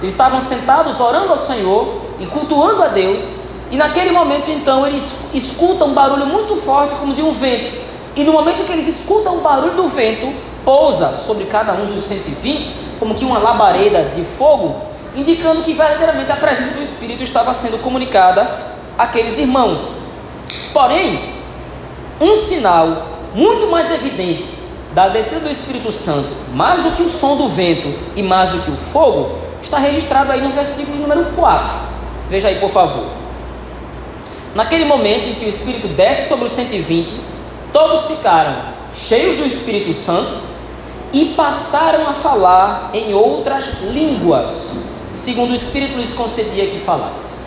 estavam 0.00 0.38
sentados 0.38 1.00
orando 1.00 1.32
ao 1.32 1.38
Senhor 1.38 2.02
e 2.20 2.26
cultuando 2.26 2.84
a 2.84 2.86
Deus, 2.86 3.24
e 3.72 3.76
naquele 3.76 4.12
momento 4.12 4.48
então 4.48 4.86
eles 4.86 5.12
escutam 5.34 5.88
um 5.88 5.92
barulho 5.92 6.24
muito 6.24 6.54
forte, 6.54 6.94
como 6.94 7.14
de 7.14 7.22
um 7.22 7.32
vento. 7.32 7.76
E 8.14 8.22
no 8.22 8.30
momento 8.30 8.64
que 8.64 8.70
eles 8.70 8.86
escutam 8.86 9.38
o 9.38 9.40
barulho 9.40 9.74
do 9.74 9.88
vento, 9.88 10.32
pousa 10.68 11.16
sobre 11.16 11.46
cada 11.46 11.72
um 11.72 11.86
dos 11.86 12.04
120, 12.04 12.74
como 13.00 13.14
que 13.14 13.24
uma 13.24 13.38
labareda 13.38 14.12
de 14.14 14.22
fogo, 14.22 14.76
indicando 15.16 15.62
que 15.62 15.72
verdadeiramente 15.72 16.30
a 16.30 16.36
presença 16.36 16.74
do 16.74 16.82
Espírito 16.82 17.22
estava 17.22 17.54
sendo 17.54 17.78
comunicada 17.78 18.46
àqueles 18.98 19.38
irmãos. 19.38 19.80
Porém, 20.74 21.36
um 22.20 22.36
sinal 22.36 23.06
muito 23.34 23.66
mais 23.68 23.90
evidente 23.90 24.46
da 24.92 25.08
descida 25.08 25.40
do 25.40 25.50
Espírito 25.50 25.90
Santo, 25.90 26.28
mais 26.52 26.82
do 26.82 26.90
que 26.90 27.02
o 27.02 27.08
som 27.08 27.38
do 27.38 27.48
vento 27.48 27.90
e 28.14 28.22
mais 28.22 28.50
do 28.50 28.58
que 28.58 28.70
o 28.70 28.76
fogo, 28.76 29.38
está 29.62 29.78
registrado 29.78 30.30
aí 30.32 30.42
no 30.42 30.50
versículo 30.50 30.98
número 30.98 31.24
4. 31.34 31.74
Veja 32.28 32.48
aí, 32.48 32.56
por 32.56 32.68
favor. 32.68 33.06
Naquele 34.54 34.84
momento 34.84 35.30
em 35.30 35.34
que 35.34 35.46
o 35.46 35.48
Espírito 35.48 35.88
desce 35.88 36.28
sobre 36.28 36.44
os 36.44 36.52
120, 36.52 37.16
todos 37.72 38.04
ficaram 38.04 38.76
cheios 38.94 39.38
do 39.38 39.46
Espírito 39.46 39.94
Santo 39.94 40.47
e 41.12 41.26
passaram 41.36 42.08
a 42.08 42.12
falar 42.12 42.90
em 42.92 43.14
outras 43.14 43.64
línguas, 43.90 44.72
segundo 45.12 45.52
o 45.52 45.54
Espírito 45.54 45.96
lhes 45.96 46.12
concedia 46.12 46.66
que 46.66 46.80
falasse. 46.80 47.38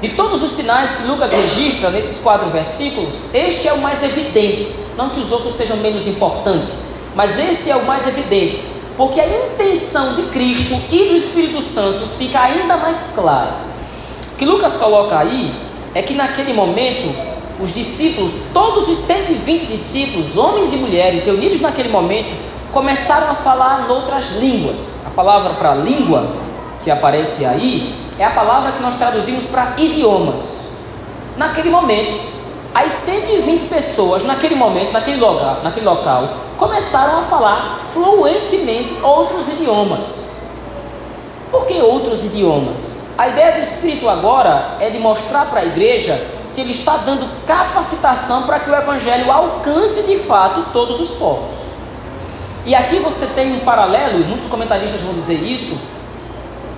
De 0.00 0.10
todos 0.10 0.42
os 0.42 0.52
sinais 0.52 0.96
que 0.96 1.08
Lucas 1.08 1.32
registra 1.32 1.90
nesses 1.90 2.20
quatro 2.20 2.48
versículos, 2.50 3.14
este 3.34 3.66
é 3.66 3.72
o 3.72 3.78
mais 3.78 4.02
evidente. 4.02 4.72
Não 4.96 5.10
que 5.10 5.18
os 5.18 5.32
outros 5.32 5.56
sejam 5.56 5.76
menos 5.78 6.06
importantes, 6.06 6.74
mas 7.16 7.36
esse 7.36 7.68
é 7.70 7.76
o 7.76 7.84
mais 7.84 8.06
evidente, 8.06 8.62
porque 8.96 9.20
a 9.20 9.26
intenção 9.26 10.14
de 10.14 10.22
Cristo 10.24 10.80
e 10.92 11.08
do 11.08 11.16
Espírito 11.16 11.60
Santo 11.60 12.06
fica 12.16 12.40
ainda 12.40 12.76
mais 12.76 13.12
clara. 13.14 13.56
O 14.34 14.36
que 14.36 14.44
Lucas 14.44 14.76
coloca 14.76 15.18
aí 15.18 15.52
é 15.94 16.02
que 16.02 16.14
naquele 16.14 16.52
momento, 16.52 17.12
os 17.60 17.74
discípulos, 17.74 18.30
todos 18.54 18.88
os 18.88 18.98
120 18.98 19.66
discípulos, 19.66 20.36
homens 20.36 20.72
e 20.72 20.76
mulheres 20.76 21.24
reunidos 21.24 21.60
naquele 21.60 21.88
momento, 21.88 22.36
começaram 22.72 23.30
a 23.30 23.34
falar 23.34 23.86
noutras 23.88 24.36
línguas. 24.36 25.06
A 25.06 25.10
palavra 25.10 25.54
para 25.54 25.74
língua 25.74 26.26
que 26.82 26.90
aparece 26.90 27.44
aí 27.44 27.94
é 28.18 28.24
a 28.24 28.30
palavra 28.30 28.72
que 28.72 28.82
nós 28.82 28.94
traduzimos 28.96 29.46
para 29.46 29.74
idiomas. 29.78 30.58
Naquele 31.36 31.70
momento, 31.70 32.20
as 32.74 32.92
120 32.92 33.68
pessoas, 33.68 34.22
naquele 34.22 34.54
momento, 34.54 34.92
naquele 34.92 35.18
local, 35.18 35.60
naquele 35.62 35.86
local, 35.86 36.28
começaram 36.56 37.20
a 37.20 37.22
falar 37.22 37.78
fluentemente 37.92 38.96
outros 39.02 39.48
idiomas. 39.48 40.04
Por 41.50 41.64
que 41.66 41.80
outros 41.80 42.24
idiomas? 42.24 42.98
A 43.16 43.28
ideia 43.28 43.52
do 43.52 43.62
Espírito 43.62 44.08
agora 44.08 44.76
é 44.78 44.90
de 44.90 44.98
mostrar 44.98 45.46
para 45.46 45.60
a 45.60 45.64
igreja 45.64 46.20
que 46.54 46.60
ele 46.60 46.72
está 46.72 46.96
dando 46.98 47.28
capacitação 47.46 48.42
para 48.42 48.60
que 48.60 48.70
o 48.70 48.74
Evangelho 48.74 49.30
alcance 49.30 50.02
de 50.04 50.18
fato 50.18 50.66
todos 50.72 51.00
os 51.00 51.10
povos. 51.12 51.67
E 52.68 52.74
aqui 52.74 52.98
você 52.98 53.24
tem 53.28 53.54
um 53.54 53.60
paralelo, 53.60 54.20
e 54.20 54.24
muitos 54.24 54.46
comentaristas 54.46 55.00
vão 55.00 55.14
dizer 55.14 55.42
isso. 55.42 55.80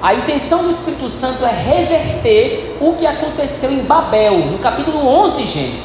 A 0.00 0.14
intenção 0.14 0.62
do 0.62 0.70
Espírito 0.70 1.08
Santo 1.08 1.44
é 1.44 1.50
reverter 1.50 2.76
o 2.80 2.94
que 2.94 3.04
aconteceu 3.04 3.72
em 3.72 3.82
Babel, 3.82 4.38
no 4.38 4.58
capítulo 4.58 5.04
11 5.04 5.42
de 5.42 5.44
Gênesis. 5.44 5.82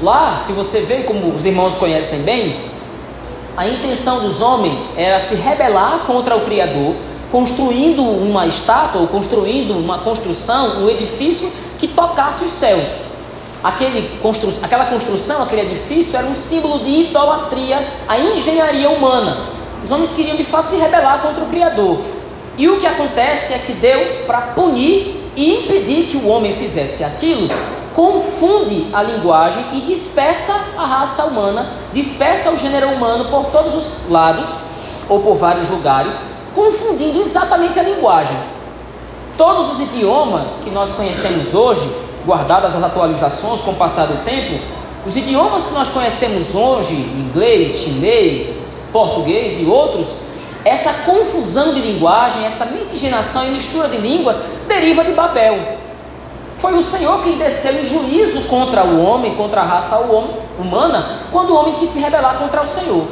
Lá, 0.00 0.38
se 0.38 0.52
você 0.52 0.82
vê 0.82 0.98
como 0.98 1.34
os 1.34 1.44
irmãos 1.44 1.76
conhecem 1.76 2.20
bem, 2.20 2.60
a 3.56 3.66
intenção 3.66 4.20
dos 4.20 4.40
homens 4.40 4.96
era 4.96 5.18
se 5.18 5.34
rebelar 5.34 6.04
contra 6.06 6.36
o 6.36 6.42
Criador, 6.42 6.94
construindo 7.32 8.04
uma 8.04 8.46
estátua 8.46 9.00
ou 9.00 9.08
construindo 9.08 9.72
uma 9.72 9.98
construção, 9.98 10.84
um 10.84 10.88
edifício 10.88 11.50
que 11.78 11.88
tocasse 11.88 12.44
os 12.44 12.52
céus. 12.52 13.09
Aquele 13.62 14.18
constru... 14.20 14.52
Aquela 14.62 14.86
construção, 14.86 15.42
aquele 15.42 15.62
edifício 15.62 16.16
era 16.16 16.26
um 16.26 16.34
símbolo 16.34 16.78
de 16.80 17.08
idolatria 17.08 17.86
à 18.08 18.18
engenharia 18.18 18.88
humana. 18.90 19.36
Os 19.82 19.90
homens 19.90 20.12
queriam 20.12 20.36
de 20.36 20.44
fato 20.44 20.70
se 20.70 20.76
rebelar 20.76 21.20
contra 21.20 21.44
o 21.44 21.48
Criador. 21.48 22.00
E 22.56 22.68
o 22.68 22.78
que 22.78 22.86
acontece 22.86 23.54
é 23.54 23.58
que 23.58 23.72
Deus, 23.72 24.12
para 24.26 24.40
punir 24.40 25.32
e 25.36 25.54
impedir 25.54 26.06
que 26.06 26.16
o 26.16 26.26
homem 26.28 26.54
fizesse 26.54 27.04
aquilo, 27.04 27.48
confunde 27.94 28.86
a 28.92 29.02
linguagem 29.02 29.64
e 29.72 29.80
dispersa 29.80 30.54
a 30.76 30.86
raça 30.86 31.24
humana, 31.24 31.66
dispersa 31.92 32.50
o 32.50 32.58
gênero 32.58 32.88
humano 32.88 33.26
por 33.26 33.46
todos 33.46 33.74
os 33.74 34.10
lados 34.10 34.46
ou 35.08 35.20
por 35.20 35.36
vários 35.36 35.68
lugares, 35.68 36.22
confundindo 36.54 37.20
exatamente 37.20 37.78
a 37.78 37.82
linguagem. 37.82 38.36
Todos 39.36 39.72
os 39.72 39.80
idiomas 39.80 40.60
que 40.62 40.70
nós 40.70 40.92
conhecemos 40.92 41.54
hoje 41.54 41.90
guardadas 42.30 42.76
as 42.76 42.82
atualizações 42.84 43.60
com 43.60 43.72
o 43.72 43.74
passar 43.74 44.06
do 44.06 44.24
tempo, 44.24 44.62
os 45.04 45.16
idiomas 45.16 45.66
que 45.66 45.74
nós 45.74 45.88
conhecemos 45.88 46.54
hoje, 46.54 46.94
inglês, 46.94 47.72
chinês, 47.72 48.76
português 48.92 49.60
e 49.60 49.64
outros, 49.64 50.10
essa 50.64 50.92
confusão 51.10 51.74
de 51.74 51.80
linguagem, 51.80 52.44
essa 52.44 52.66
miscigenação 52.66 53.44
e 53.48 53.50
mistura 53.50 53.88
de 53.88 53.96
línguas 53.96 54.38
deriva 54.68 55.02
de 55.02 55.10
Babel. 55.10 55.58
Foi 56.56 56.74
o 56.74 56.82
Senhor 56.82 57.20
quem 57.24 57.36
desceu 57.36 57.72
em 57.80 57.84
juízo 57.84 58.42
contra 58.42 58.84
o 58.84 59.02
homem, 59.02 59.34
contra 59.34 59.62
a 59.62 59.64
raça 59.64 59.98
humana, 60.56 61.22
quando 61.32 61.50
o 61.50 61.56
homem 61.56 61.74
quis 61.74 61.88
se 61.88 61.98
rebelar 61.98 62.38
contra 62.38 62.62
o 62.62 62.66
Senhor. 62.66 63.08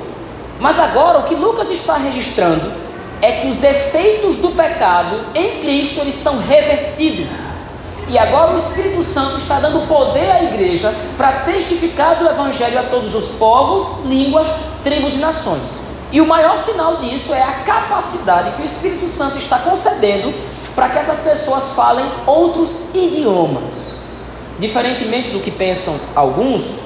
Mas 0.61 0.79
agora 0.79 1.19
o 1.19 1.23
que 1.25 1.35
Lucas 1.35 1.71
está 1.71 1.97
registrando 1.97 2.73
é 3.21 3.33
que 3.33 3.49
os 3.49 3.65
efeitos 3.65 4.37
do 4.37 4.51
pecado 4.51 5.19
em 5.35 5.59
Cristo 5.61 6.01
eles 6.03 6.15
são 6.15 6.39
revertidos. 6.39 7.48
E 8.09 8.19
agora 8.19 8.55
o 8.55 8.57
Espírito 8.57 9.05
Santo 9.05 9.37
está 9.37 9.61
dando 9.61 9.87
poder 9.87 10.31
à 10.31 10.45
igreja 10.45 10.95
para 11.17 11.41
testificar 11.41 12.17
do 12.17 12.27
Evangelho 12.27 12.79
a 12.79 12.85
todos 12.85 13.15
os 13.15 13.29
povos, 13.37 14.05
línguas, 14.07 14.47
tribos 14.83 15.15
e 15.15 15.19
nações. 15.19 15.89
E 16.11 16.21
o 16.21 16.27
maior 16.27 16.57
sinal 16.57 16.97
disso 16.97 17.35
é 17.35 17.43
a 17.43 17.53
capacidade 17.65 18.53
que 18.53 18.63
o 18.63 18.65
Espírito 18.65 19.07
Santo 19.07 19.37
está 19.37 19.59
concedendo 19.59 20.33
para 20.75 20.89
que 20.89 20.97
essas 20.97 21.19
pessoas 21.19 21.73
falem 21.75 22.07
outros 22.27 22.95
idiomas. 22.95 23.99
Diferentemente 24.59 25.31
do 25.31 25.41
que 25.41 25.51
pensam 25.51 25.95
alguns, 26.15 26.79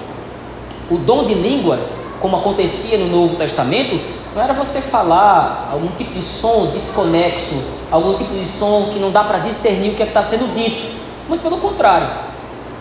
o 0.90 0.98
dom 0.98 1.24
de 1.24 1.34
línguas, 1.34 1.92
como 2.20 2.36
acontecia 2.36 2.98
no 2.98 3.06
Novo 3.06 3.36
Testamento, 3.36 4.00
não 4.34 4.42
era 4.42 4.52
você 4.54 4.80
falar 4.80 5.68
algum 5.70 5.88
tipo 5.88 6.12
de 6.14 6.22
som 6.22 6.66
desconexo, 6.72 7.62
algum 7.92 8.14
tipo 8.14 8.32
de 8.32 8.44
som 8.44 8.88
que 8.92 8.98
não 8.98 9.12
dá 9.12 9.22
para 9.22 9.38
discernir 9.38 9.90
o 9.90 9.94
que 9.94 10.02
é 10.02 10.06
está 10.06 10.20
sendo 10.20 10.52
dito. 10.52 11.01
Muito 11.28 11.42
pelo 11.42 11.58
contrário. 11.58 12.08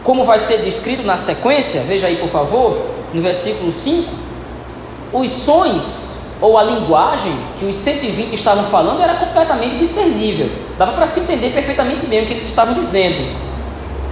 Como 0.04 0.26
vai 0.26 0.40
ser 0.40 0.60
descrito 0.60 1.04
na 1.04 1.16
sequência, 1.16 1.82
veja 1.82 2.08
aí 2.08 2.18
por 2.18 2.30
favor, 2.30 2.86
no 3.14 3.22
versículo 3.22 3.72
5, 3.72 4.12
os 5.14 5.30
sons 5.30 5.84
ou 6.42 6.58
a 6.58 6.64
linguagem 6.64 7.34
que 7.60 7.66
os 7.66 7.76
120 7.76 8.34
estavam 8.34 8.64
falando 8.66 9.02
era 9.02 9.14
completamente 9.16 9.78
discernível. 9.78 10.50
Dava 10.78 10.94
para 10.94 11.06
se 11.06 11.20
entender 11.20 11.52
perfeitamente 11.52 12.08
bem 12.08 12.24
o 12.24 12.26
que 12.26 12.34
eles 12.34 12.48
estavam 12.48 12.74
dizendo. 12.74 13.38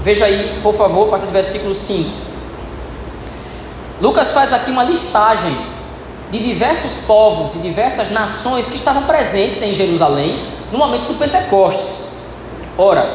Veja 0.03 0.25
aí, 0.25 0.59
por 0.61 0.73
favor, 0.73 1.07
a 1.07 1.11
partir 1.11 1.25
do 1.25 1.31
versículo 1.31 1.73
5. 1.73 2.09
Lucas 3.99 4.31
faz 4.31 4.53
aqui 4.53 4.69
uma 4.69 4.83
listagem 4.83 5.57
de 6.29 6.39
diversos 6.39 7.05
povos 7.05 7.55
e 7.55 7.57
diversas 7.57 8.11
nações 8.11 8.67
que 8.67 8.75
estavam 8.75 9.03
presentes 9.03 9.61
em 9.61 9.73
Jerusalém 9.73 10.45
no 10.71 10.77
momento 10.77 11.07
do 11.07 11.15
Pentecostes. 11.15 12.03
Ora, 12.77 13.09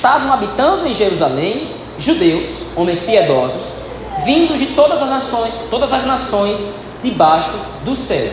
estavam 0.00 0.32
habitando 0.32 0.86
em 0.86 0.94
Jerusalém 0.94 1.74
judeus, 1.98 2.64
homens 2.74 3.00
piedosos, 3.00 3.90
vindos 4.24 4.58
de 4.58 4.68
todas 4.68 5.02
as 5.02 5.10
nações, 5.10 5.52
todas 5.70 5.92
as 5.92 6.06
nações 6.06 6.70
debaixo 7.02 7.52
do 7.84 7.94
céu. 7.94 8.32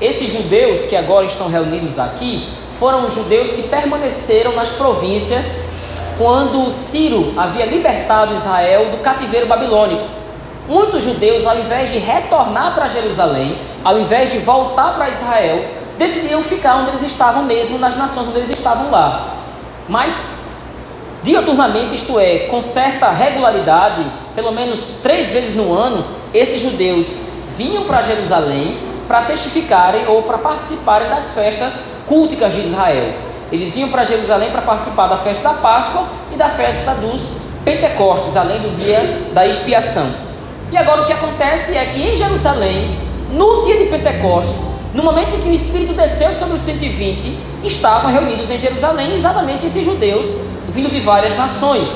Esses 0.00 0.32
judeus 0.32 0.86
que 0.86 0.96
agora 0.96 1.26
estão 1.26 1.50
reunidos 1.50 1.98
aqui 1.98 2.48
foram 2.78 3.04
os 3.04 3.12
judeus 3.12 3.52
que 3.52 3.64
permaneceram 3.64 4.54
nas 4.54 4.70
províncias 4.70 5.66
quando 6.16 6.70
Ciro 6.70 7.34
havia 7.36 7.66
libertado 7.66 8.32
Israel 8.32 8.90
do 8.90 9.02
cativeiro 9.02 9.46
babilônico. 9.46 10.04
Muitos 10.66 11.04
judeus, 11.04 11.46
ao 11.46 11.58
invés 11.58 11.90
de 11.90 11.98
retornar 11.98 12.74
para 12.74 12.88
Jerusalém, 12.88 13.58
ao 13.84 13.98
invés 13.98 14.30
de 14.30 14.38
voltar 14.38 14.94
para 14.94 15.10
Israel, 15.10 15.62
decidiram 15.98 16.42
ficar 16.42 16.76
onde 16.76 16.88
eles 16.88 17.02
estavam 17.02 17.44
mesmo, 17.44 17.78
nas 17.78 17.96
nações 17.96 18.28
onde 18.28 18.38
eles 18.38 18.50
estavam 18.50 18.90
lá. 18.90 19.34
Mas 19.88 20.41
dioturnamente, 21.22 21.94
isto 21.94 22.18
é, 22.18 22.40
com 22.40 22.60
certa 22.60 23.10
regularidade, 23.10 24.04
pelo 24.34 24.52
menos 24.52 24.80
três 25.02 25.30
vezes 25.30 25.54
no 25.54 25.72
ano, 25.72 26.04
esses 26.34 26.60
judeus 26.60 27.06
vinham 27.56 27.84
para 27.84 28.00
Jerusalém 28.00 28.92
para 29.06 29.22
testificarem 29.22 30.06
ou 30.06 30.22
para 30.22 30.38
participarem 30.38 31.08
das 31.08 31.34
festas 31.34 31.96
culticas 32.06 32.54
de 32.54 32.60
Israel. 32.60 33.12
Eles 33.50 33.74
vinham 33.74 33.90
para 33.90 34.04
Jerusalém 34.04 34.50
para 34.50 34.62
participar 34.62 35.08
da 35.08 35.18
festa 35.18 35.50
da 35.50 35.54
Páscoa 35.54 36.04
e 36.32 36.36
da 36.36 36.48
festa 36.48 36.94
dos 36.94 37.42
Pentecostes, 37.64 38.36
além 38.36 38.58
do 38.60 38.74
dia 38.74 39.28
da 39.34 39.46
expiação. 39.46 40.06
E 40.70 40.76
agora 40.76 41.02
o 41.02 41.06
que 41.06 41.12
acontece 41.12 41.76
é 41.76 41.84
que 41.84 42.02
em 42.02 42.16
Jerusalém, 42.16 42.98
no 43.30 43.66
dia 43.66 43.76
de 43.76 43.90
Pentecostes, 43.90 44.66
no 44.94 45.02
momento 45.02 45.34
em 45.36 45.40
que 45.40 45.48
o 45.48 45.52
Espírito 45.52 45.92
desceu 45.92 46.32
sobre 46.32 46.54
os 46.54 46.62
120, 46.62 47.36
estavam 47.64 48.10
reunidos 48.10 48.50
em 48.50 48.56
Jerusalém 48.56 49.14
exatamente 49.14 49.66
esses 49.66 49.84
judeus 49.84 50.34
vindo 50.72 50.90
de 50.90 51.00
várias 51.00 51.36
nações. 51.36 51.88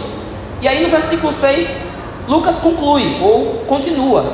E 0.61 0.68
aí 0.68 0.83
no 0.83 0.88
versículo 0.88 1.33
6, 1.33 1.87
Lucas 2.28 2.59
conclui 2.59 3.18
ou 3.21 3.64
continua: 3.66 4.25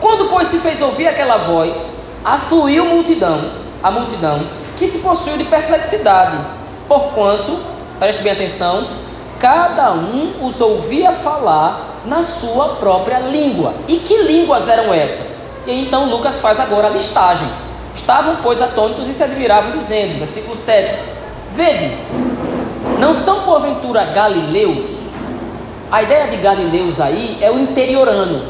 Quando, 0.00 0.28
pois, 0.28 0.48
se 0.48 0.58
fez 0.58 0.80
ouvir 0.80 1.08
aquela 1.08 1.38
voz, 1.38 2.02
afluiu 2.24 2.84
multidão, 2.84 3.50
a 3.82 3.90
multidão, 3.90 4.46
que 4.76 4.86
se 4.86 4.98
possuiu 4.98 5.36
de 5.36 5.44
perplexidade, 5.44 6.36
porquanto, 6.88 7.58
preste 7.98 8.22
bem 8.22 8.32
atenção, 8.32 8.86
cada 9.38 9.92
um 9.92 10.46
os 10.46 10.60
ouvia 10.60 11.12
falar 11.12 12.02
na 12.04 12.22
sua 12.22 12.70
própria 12.76 13.18
língua. 13.20 13.74
E 13.88 13.96
que 13.98 14.22
línguas 14.22 14.68
eram 14.68 14.92
essas? 14.92 15.40
E 15.66 15.70
aí, 15.70 15.86
então 15.86 16.10
Lucas 16.10 16.40
faz 16.40 16.58
agora 16.58 16.88
a 16.88 16.90
listagem. 16.90 17.46
Estavam, 17.94 18.36
pois, 18.42 18.60
atônitos 18.60 19.06
e 19.06 19.12
se 19.12 19.22
admiravam, 19.22 19.72
dizendo, 19.72 20.18
versículo 20.18 20.56
7: 20.56 20.98
Vede, 21.54 21.94
não 23.02 23.12
são 23.12 23.40
porventura 23.40 24.04
galileus? 24.04 24.86
A 25.90 26.04
ideia 26.04 26.28
de 26.28 26.36
galileus 26.36 27.00
aí 27.00 27.36
é 27.40 27.50
o 27.50 27.58
interiorano. 27.58 28.40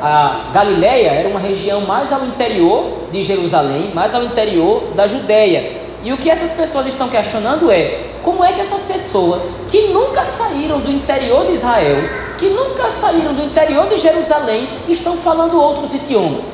A 0.00 0.50
Galileia 0.52 1.08
era 1.08 1.28
uma 1.28 1.40
região 1.40 1.80
mais 1.80 2.12
ao 2.12 2.24
interior 2.24 3.08
de 3.10 3.24
Jerusalém, 3.24 3.90
mais 3.92 4.14
ao 4.14 4.22
interior 4.22 4.84
da 4.94 5.08
Judéia. 5.08 5.80
E 6.04 6.12
o 6.12 6.16
que 6.16 6.30
essas 6.30 6.52
pessoas 6.52 6.86
estão 6.86 7.08
questionando 7.08 7.68
é 7.68 8.04
como 8.22 8.44
é 8.44 8.52
que 8.52 8.60
essas 8.60 8.82
pessoas 8.82 9.62
que 9.68 9.88
nunca 9.88 10.22
saíram 10.22 10.78
do 10.78 10.92
interior 10.92 11.46
de 11.46 11.54
Israel, 11.54 11.96
que 12.38 12.48
nunca 12.50 12.88
saíram 12.92 13.34
do 13.34 13.42
interior 13.42 13.88
de 13.88 13.96
Jerusalém, 13.96 14.68
estão 14.86 15.16
falando 15.16 15.60
outros 15.60 15.92
idiomas. 15.92 16.46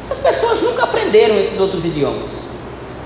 Essas 0.00 0.18
pessoas 0.18 0.60
nunca 0.62 0.82
aprenderam 0.82 1.38
esses 1.38 1.60
outros 1.60 1.84
idiomas. 1.84 2.32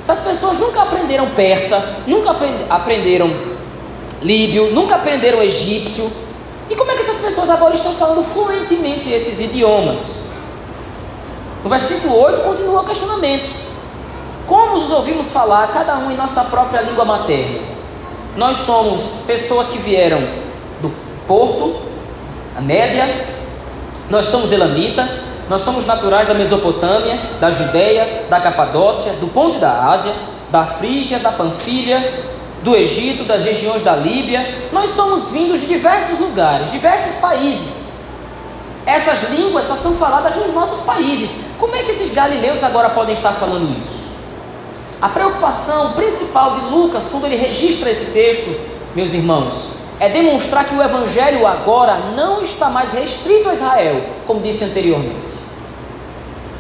Essas 0.01 0.21
pessoas 0.21 0.59
nunca 0.59 0.83
aprenderam 0.83 1.29
persa, 1.31 2.03
nunca 2.07 2.35
aprenderam 2.71 3.31
líbio, 4.23 4.73
nunca 4.73 4.97
aprenderam 4.97 5.43
egípcio. 5.43 6.11
E 6.69 6.77
como 6.77 6.91
é 6.91 6.95
que 6.95 7.01
essas 7.03 7.19
pessoas 7.19 7.51
agora 7.51 7.75
estão 7.75 7.93
falando 7.93 8.25
fluentemente 8.25 9.11
esses 9.11 9.41
idiomas? 9.41 9.99
No 11.63 11.69
versículo 11.69 12.19
8 12.19 12.41
continua 12.43 12.81
o 12.81 12.85
questionamento: 12.85 13.53
Como 14.47 14.77
os 14.77 14.91
ouvimos 14.91 15.31
falar, 15.31 15.69
cada 15.69 15.99
um 15.99 16.11
em 16.11 16.17
nossa 16.17 16.45
própria 16.45 16.81
língua 16.81 17.05
materna? 17.05 17.61
Nós 18.37 18.57
somos 18.59 19.25
pessoas 19.27 19.69
que 19.69 19.79
vieram 19.79 20.21
do 20.81 20.91
Porto, 21.27 21.83
a 22.57 22.61
Média, 22.61 23.27
nós 24.09 24.27
somos 24.27 24.53
elamitas, 24.53 25.40
nós 25.51 25.63
somos 25.63 25.85
naturais 25.85 26.29
da 26.29 26.35
Mesopotâmia, 26.35 27.19
da 27.41 27.51
Judéia, 27.51 28.27
da 28.31 28.41
Capadócia, 28.41 29.15
do 29.15 29.27
Ponto 29.27 29.59
da 29.59 29.91
Ásia, 29.91 30.13
da 30.49 30.65
Frígia, 30.65 31.19
da 31.19 31.33
Panfilha, 31.33 32.23
do 32.63 32.77
Egito, 32.77 33.25
das 33.25 33.45
regiões 33.45 33.83
da 33.83 33.97
Líbia. 33.97 34.69
Nós 34.73 34.91
somos 34.91 35.33
vindos 35.33 35.61
de 35.61 35.67
diversos 35.67 36.21
lugares, 36.21 36.71
diversos 36.71 37.17
países. 37.17 37.81
Essas 38.87 39.29
línguas 39.31 39.65
só 39.65 39.75
são 39.75 39.97
faladas 39.97 40.37
nos 40.37 40.55
nossos 40.55 40.85
países. 40.85 41.47
Como 41.59 41.75
é 41.75 41.83
que 41.83 41.91
esses 41.91 42.15
galileus 42.15 42.63
agora 42.63 42.91
podem 42.91 43.13
estar 43.13 43.33
falando 43.33 43.77
isso? 43.77 43.99
A 45.03 45.09
preocupação 45.09 45.95
principal 45.95 46.61
de 46.61 46.67
Lucas, 46.67 47.09
quando 47.11 47.25
ele 47.25 47.37
registra 47.37 47.91
esse 47.91 48.13
texto, 48.13 48.57
meus 48.95 49.13
irmãos, 49.13 49.71
é 49.99 50.09
demonstrar 50.09 50.65
que 50.65 50.77
o 50.77 50.83
evangelho 50.83 51.45
agora 51.45 51.97
não 52.15 52.41
está 52.41 52.71
mais 52.71 52.93
restrito 52.93 53.49
a 53.49 53.53
Israel, 53.53 54.01
como 54.29 54.41
disse 54.41 54.63
anteriormente. 54.63 55.40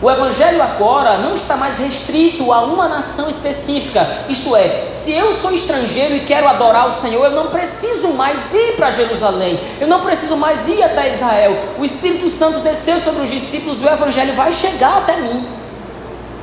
O 0.03 0.11
evangelho 0.11 0.63
agora 0.63 1.19
não 1.19 1.35
está 1.35 1.59
mais 1.59 1.77
restrito 1.77 2.51
a 2.53 2.63
uma 2.63 2.89
nação 2.89 3.29
específica. 3.29 4.25
Isto 4.31 4.57
é, 4.57 4.89
se 4.91 5.13
eu 5.13 5.35
sou 5.35 5.53
estrangeiro 5.53 6.17
e 6.17 6.21
quero 6.21 6.49
adorar 6.49 6.87
o 6.87 6.91
Senhor, 6.91 7.23
eu 7.27 7.33
não 7.33 7.49
preciso 7.49 8.09
mais 8.09 8.55
ir 8.55 8.77
para 8.77 8.91
Jerusalém. 8.91 9.61
Eu 9.79 9.87
não 9.87 10.01
preciso 10.01 10.39
mais 10.39 10.67
ir 10.69 10.83
até 10.83 11.11
Israel. 11.11 11.55
O 11.79 11.85
Espírito 11.85 12.31
Santo 12.31 12.61
desceu 12.61 12.99
sobre 12.99 13.25
os 13.25 13.31
discípulos 13.31 13.83
e 13.83 13.85
o 13.85 13.91
evangelho 13.91 14.35
vai 14.35 14.51
chegar 14.51 14.99
até 14.99 15.19
mim. 15.19 15.47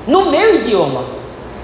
No 0.06 0.30
meu 0.30 0.56
idioma. 0.56 1.04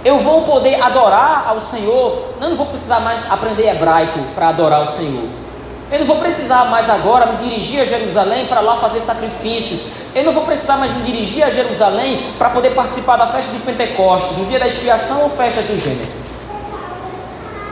Eu 0.03 0.17
vou 0.19 0.41
poder 0.41 0.81
adorar 0.81 1.45
ao 1.47 1.59
Senhor. 1.59 2.29
Eu 2.41 2.49
não 2.49 2.57
vou 2.57 2.65
precisar 2.65 3.01
mais 3.01 3.31
aprender 3.31 3.67
hebraico 3.67 4.19
para 4.33 4.49
adorar 4.49 4.81
o 4.81 4.85
Senhor. 4.85 5.42
Eu 5.91 5.99
não 5.99 6.05
vou 6.07 6.17
precisar 6.17 6.65
mais 6.65 6.89
agora 6.89 7.27
me 7.27 7.37
dirigir 7.37 7.81
a 7.81 7.85
Jerusalém 7.85 8.45
para 8.47 8.61
lá 8.61 8.75
fazer 8.77 8.99
sacrifícios. 8.99 9.87
Eu 10.15 10.23
não 10.23 10.33
vou 10.33 10.43
precisar 10.43 10.77
mais 10.77 10.91
me 10.91 11.03
dirigir 11.03 11.43
a 11.43 11.49
Jerusalém 11.49 12.33
para 12.37 12.49
poder 12.49 12.71
participar 12.71 13.17
da 13.17 13.27
festa 13.27 13.51
de 13.51 13.59
Pentecostes, 13.59 14.37
no 14.37 14.45
dia 14.45 14.59
da 14.59 14.65
expiação 14.65 15.21
ou 15.21 15.29
festa 15.29 15.61
do 15.61 15.77
gênero. 15.77 16.09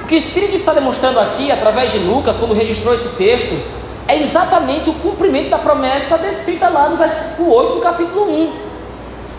O 0.04 0.06
que 0.06 0.16
o 0.16 0.18
Espírito 0.18 0.56
está 0.56 0.74
demonstrando 0.74 1.20
aqui, 1.20 1.52
através 1.52 1.92
de 1.92 2.00
Lucas, 2.00 2.38
quando 2.38 2.54
registrou 2.54 2.94
esse 2.94 3.10
texto, 3.16 3.58
é 4.08 4.18
exatamente 4.18 4.90
o 4.90 4.94
cumprimento 4.96 5.50
da 5.50 5.58
promessa 5.58 6.18
descrita 6.18 6.68
lá 6.68 6.90
no 6.90 6.98
versículo 6.98 7.54
8 7.54 7.74
do 7.76 7.80
capítulo 7.80 8.30
1. 8.30 8.54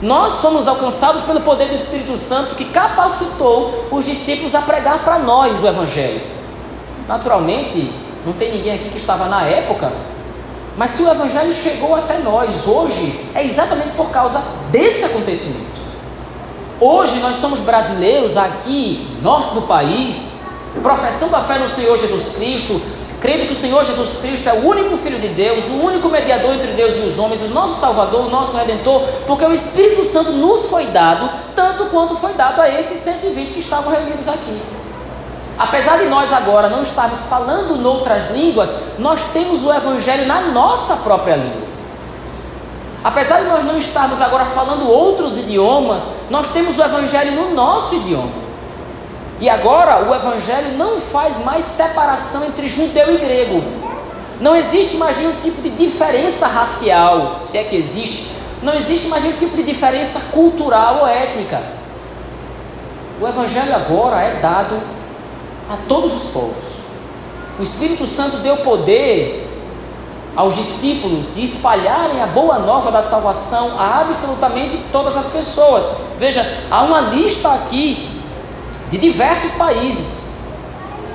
Nós 0.02 0.38
fomos 0.38 0.66
alcançados 0.66 1.22
pelo 1.22 1.40
poder 1.42 1.68
do 1.68 1.74
Espírito 1.74 2.16
Santo 2.16 2.56
que 2.56 2.64
capacitou 2.64 3.87
os 3.90 4.04
discípulos 4.04 4.54
a 4.54 4.61
pregar 4.61 5.04
para 5.04 5.18
nós 5.18 5.62
o 5.62 5.66
Evangelho. 5.66 6.20
Naturalmente, 7.06 7.92
não 8.24 8.32
tem 8.32 8.52
ninguém 8.52 8.74
aqui 8.74 8.88
que 8.88 8.96
estava 8.96 9.26
na 9.26 9.44
época, 9.44 9.92
mas 10.76 10.90
se 10.90 11.02
o 11.02 11.11
Evangelho 11.11 11.52
chegou 11.52 11.94
até 11.94 12.18
nós 12.18 12.66
hoje, 12.66 13.20
é 13.35 13.44
exatamente 13.44 13.90
por 13.90 14.11
causa 14.11 14.42
desse 14.70 15.04
acontecimento. 15.04 15.72
hoje 16.80 17.20
nós 17.20 17.37
somos 17.37 17.61
brasileiros 17.61 18.37
aqui, 18.37 19.06
norte 19.22 19.54
do 19.54 19.62
país, 19.62 20.42
professando 20.82 21.37
a 21.37 21.40
fé 21.40 21.58
no 21.58 21.68
Senhor 21.68 21.96
Jesus 21.96 22.35
Cristo, 22.37 22.80
crendo 23.20 23.46
que 23.46 23.52
o 23.52 23.56
Senhor 23.56 23.85
Jesus 23.85 24.16
Cristo 24.16 24.48
é 24.48 24.52
o 24.52 24.66
único 24.66 24.96
Filho 24.96 25.20
de 25.20 25.28
Deus, 25.28 25.66
o 25.66 25.85
único 25.85 26.08
mediador 26.08 26.54
entre 26.54 26.72
Deus 26.72 26.96
e 26.96 27.00
os 27.00 27.18
homens, 27.18 27.42
o 27.42 27.48
nosso 27.48 27.78
Salvador, 27.78 28.26
o 28.26 28.30
nosso 28.30 28.56
Redentor, 28.56 29.02
porque 29.26 29.44
o 29.44 29.52
Espírito 29.52 30.04
Santo 30.04 30.32
nos 30.32 30.66
foi 30.66 30.87
dado, 30.87 31.30
tanto 31.54 31.87
quanto 31.87 32.16
foi 32.16 32.32
dado 32.32 32.61
a 32.61 32.68
esses 32.68 32.98
120 32.98 33.52
que 33.52 33.61
estavam 33.61 33.92
reunidos 33.92 34.26
aqui. 34.26 34.82
Apesar 35.59 35.99
de 35.99 36.07
nós 36.07 36.33
agora 36.33 36.69
não 36.69 36.83
estarmos 36.83 37.21
falando 37.23 37.77
noutras 37.77 38.31
línguas, 38.31 38.75
nós 38.99 39.25
temos 39.33 39.62
o 39.65 39.73
Evangelho 39.73 40.27
na 40.27 40.41
nossa 40.41 40.97
própria 40.97 41.37
língua. 41.37 41.73
Apesar 43.05 43.41
de 43.41 43.47
nós 43.47 43.65
não 43.65 43.77
estarmos 43.77 44.21
agora 44.21 44.45
falando 44.47 44.88
outros 44.88 45.37
idiomas, 45.37 46.11
nós 46.31 46.49
temos 46.49 46.79
o 46.79 46.83
Evangelho 46.83 47.33
no 47.33 47.55
nosso 47.55 47.97
idioma. 47.97 48.43
E 49.41 49.51
agora 49.51 50.09
o 50.09 50.15
Evangelho 50.15 50.77
não 50.79 51.01
faz 51.01 51.45
mais 51.45 51.65
separação 51.65 52.45
entre 52.45 52.69
judeu 52.69 53.12
e 53.12 53.19
grego. 53.19 53.62
Não 54.41 54.55
existe 54.55 54.97
mais 54.97 55.17
nenhum 55.17 55.35
tipo 55.41 55.61
de 55.61 55.71
diferença 55.71 56.47
racial, 56.47 57.41
se 57.43 57.59
é 57.59 57.65
que 57.65 57.77
existe. 57.77 58.37
Não 58.62 58.73
existe 58.73 59.09
mais 59.09 59.25
nenhum 59.25 59.37
tipo 59.37 59.57
de 59.57 59.65
diferença 59.65 60.33
cultural 60.33 60.99
ou 61.01 61.09
étnica. 61.09 61.61
O 63.21 63.27
Evangelho 63.27 63.75
agora 63.75 64.23
é 64.23 64.41
dado 64.41 64.81
a 65.72 65.76
todos 65.88 66.12
os 66.14 66.24
povos. 66.30 66.82
O 67.58 67.62
Espírito 67.62 68.06
Santo 68.06 68.38
deu 68.38 68.58
poder 68.58 69.48
aos 70.35 70.56
discípulos 70.56 71.35
de 71.35 71.44
espalharem 71.44 72.22
a 72.22 72.26
boa 72.26 72.58
nova 72.58 72.90
da 72.90 73.02
salvação 73.02 73.78
a 73.78 74.00
absolutamente 74.00 74.78
todas 74.90 75.16
as 75.16 75.28
pessoas. 75.28 75.88
Veja, 76.18 76.44
há 76.70 76.82
uma 76.82 77.00
lista 77.00 77.52
aqui 77.52 78.08
de 78.90 78.98
diversos 78.98 79.52
países, 79.52 80.30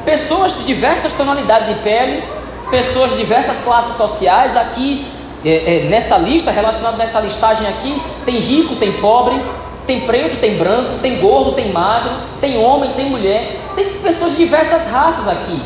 pessoas 0.06 0.56
de 0.56 0.64
diversas 0.64 1.14
tonalidades 1.14 1.76
de 1.76 1.82
pele, 1.82 2.24
pessoas 2.70 3.12
de 3.12 3.18
diversas 3.18 3.62
classes 3.62 3.96
sociais. 3.96 4.56
Aqui, 4.56 5.08
é, 5.44 5.78
é, 5.78 5.90
nessa 5.90 6.18
lista, 6.18 6.52
relacionado 6.52 6.98
nessa 6.98 7.20
listagem 7.20 7.68
aqui, 7.68 8.00
tem 8.26 8.38
rico, 8.38 8.76
tem 8.76 8.92
pobre, 8.94 9.40
tem 9.88 10.02
preto, 10.02 10.40
tem 10.40 10.58
branco, 10.58 11.00
tem 11.02 11.18
gordo, 11.20 11.54
tem 11.54 11.72
magro, 11.72 12.12
tem 12.42 12.58
homem, 12.58 12.92
tem 12.92 13.10
mulher, 13.10 13.58
tem 13.74 13.94
pessoas 13.94 14.32
de 14.32 14.38
diversas 14.40 14.92
raças 14.92 15.30
aqui, 15.30 15.60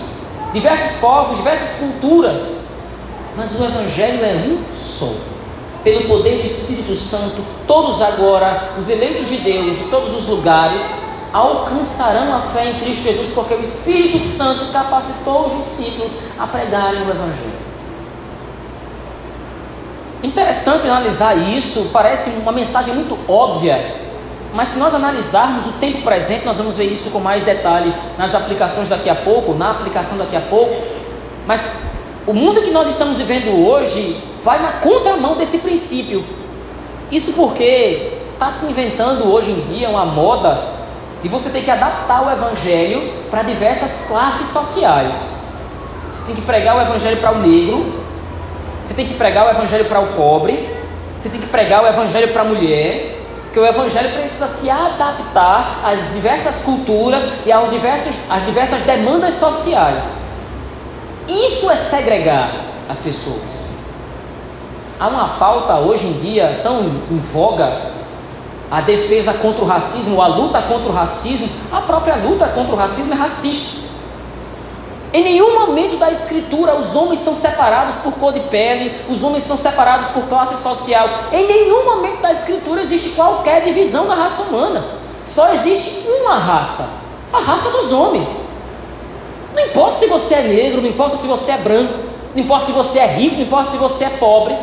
diversos 0.54 1.00
povos, 1.00 1.38
diversas 1.38 1.80
culturas. 1.80 2.62
Mas 3.36 3.60
o 3.60 3.64
Evangelho 3.64 4.24
é 4.24 4.36
um 4.48 4.72
só. 4.72 5.12
Pelo 5.84 6.08
poder 6.08 6.38
do 6.38 6.46
Espírito 6.46 6.96
Santo, 6.96 7.44
todos 7.66 8.00
agora, 8.00 8.74
os 8.78 8.88
eleitos 8.88 9.28
de 9.28 9.38
Deus 9.38 9.78
de 9.78 9.86
todos 9.86 10.14
os 10.14 10.28
lugares, 10.28 11.06
alcançarão 11.34 12.36
a 12.36 12.42
fé 12.42 12.70
em 12.70 12.80
Cristo 12.80 13.04
Jesus, 13.04 13.30
porque 13.30 13.56
o 13.56 13.62
Espírito 13.62 14.28
Santo 14.28 14.72
capacitou 14.72 15.48
os 15.48 15.56
discípulos 15.56 16.12
a 16.38 16.46
pregarem 16.46 17.02
o 17.02 17.10
Evangelho. 17.10 17.62
Interessante 20.22 20.88
analisar 20.88 21.36
isso, 21.36 21.90
parece 21.92 22.30
uma 22.42 22.52
mensagem 22.52 22.94
muito 22.94 23.18
óbvia, 23.28 24.11
mas 24.54 24.70
se 24.70 24.80
nós 24.80 24.94
analisarmos 24.94 25.66
o 25.68 25.74
tempo 25.74 26.02
presente, 26.02 26.46
nós 26.46 26.58
vamos 26.58 26.76
ver 26.76 26.86
isso 26.86 27.10
com 27.10 27.20
mais 27.20 27.44
detalhe 27.44 27.94
nas 28.18 28.36
aplicações 28.36 28.88
daqui 28.88 29.10
a 29.10 29.16
pouco, 29.16 29.54
na 29.54 29.72
aplicação 29.72 30.18
daqui 30.18 30.36
a 30.36 30.42
pouco. 30.42 30.76
Mas 31.48 31.66
o 32.28 32.34
mundo 32.34 32.62
que 32.62 32.72
nós 32.72 32.90
estamos 32.90 33.18
vivendo 33.18 33.66
hoje 33.66 34.18
vai 34.44 34.62
na 34.62 34.74
contramão 34.74 35.38
desse 35.38 35.60
princípio. 35.60 36.24
Isso 37.12 37.34
porque 37.34 38.14
está 38.34 38.52
se 38.52 38.66
inventando 38.66 39.32
hoje 39.32 39.52
em 39.52 39.62
dia 39.62 39.90
uma 39.90 40.06
moda 40.06 40.82
de 41.22 41.30
você 41.30 41.50
ter 41.50 41.62
que 41.62 41.72
adaptar 41.72 42.26
o 42.26 42.32
evangelho 42.32 43.14
para 43.30 43.44
diversas 43.44 44.08
classes 44.08 44.48
sociais. 44.48 45.14
Você 46.12 46.26
tem 46.26 46.36
que 46.36 46.42
pregar 46.42 46.76
o 46.76 46.82
evangelho 46.82 47.18
para 47.18 47.32
o 47.32 47.40
negro, 47.40 48.02
você 48.84 48.94
tem 48.94 49.06
que 49.06 49.14
pregar 49.14 49.48
o 49.48 49.50
evangelho 49.50 49.86
para 49.86 50.00
o 50.00 50.08
pobre, 50.08 50.68
você 51.18 51.30
tem 51.30 51.40
que 51.40 51.48
pregar 51.48 51.84
o 51.84 51.88
evangelho 51.88 52.34
para 52.34 52.42
a 52.42 52.46
mulher, 52.46 53.11
porque 53.52 53.60
o 53.60 53.66
evangelho 53.66 54.10
precisa 54.12 54.48
se 54.48 54.70
adaptar 54.70 55.82
às 55.84 56.14
diversas 56.14 56.60
culturas 56.60 57.46
e 57.46 57.52
aos 57.52 57.70
diversos, 57.70 58.16
às 58.30 58.46
diversas 58.46 58.82
demandas 58.84 59.34
sociais. 59.34 60.06
Isso 61.28 61.70
é 61.70 61.76
segregar 61.76 62.50
as 62.88 62.98
pessoas. 62.98 63.42
Há 64.98 65.06
uma 65.10 65.38
pauta 65.38 65.76
hoje 65.76 66.08
em 66.08 66.14
dia 66.14 66.62
tão 66.64 66.80
em 67.12 67.20
voga 67.20 67.92
a 68.72 68.80
defesa 68.80 69.34
contra 69.34 69.66
o 69.66 69.68
racismo, 69.68 70.22
a 70.22 70.28
luta 70.28 70.62
contra 70.62 70.90
o 70.90 70.94
racismo, 70.94 71.50
a 71.74 71.82
própria 71.82 72.16
luta 72.16 72.48
contra 72.48 72.74
o 72.74 72.78
racismo 72.78 73.12
é 73.12 73.18
racista. 73.18 73.91
Em 75.14 75.24
nenhum 75.24 75.60
momento 75.60 75.98
da 75.98 76.10
escritura 76.10 76.76
os 76.76 76.96
homens 76.96 77.20
são 77.20 77.36
separados 77.36 77.96
por 77.96 78.14
cor 78.14 78.32
de 78.32 78.40
pele, 78.42 78.94
os 79.10 79.24
homens 79.24 79.44
são 79.44 79.58
separados 79.58 80.08
por 80.08 80.24
classe 80.24 80.56
social. 80.62 81.08
Em 81.34 81.48
nenhum 81.48 81.84
momento 81.84 82.22
da 82.22 82.32
escritura 82.32 82.82
existe 82.82 83.10
qualquer 83.10 83.62
divisão 83.62 84.08
da 84.08 84.16
raça 84.16 84.44
humana. 84.44 84.84
Só 85.26 85.50
existe 85.54 86.08
uma 86.08 86.38
raça, 86.38 86.90
a 87.34 87.40
raça 87.40 87.70
dos 87.72 87.92
homens. 87.92 88.28
Não 89.54 89.66
importa 89.66 89.98
se 89.98 90.08
você 90.08 90.36
é 90.36 90.42
negro, 90.44 90.82
não 90.82 90.90
importa 90.90 91.18
se 91.18 91.28
você 91.28 91.52
é 91.52 91.58
branco, 91.58 91.94
não 92.34 92.42
importa 92.42 92.68
se 92.68 92.72
você 92.72 93.00
é 93.00 93.08
rico, 93.08 93.36
não 93.36 93.44
importa 93.44 93.72
se 93.72 93.78
você 93.78 94.06
é 94.06 94.10
pobre, 94.12 94.56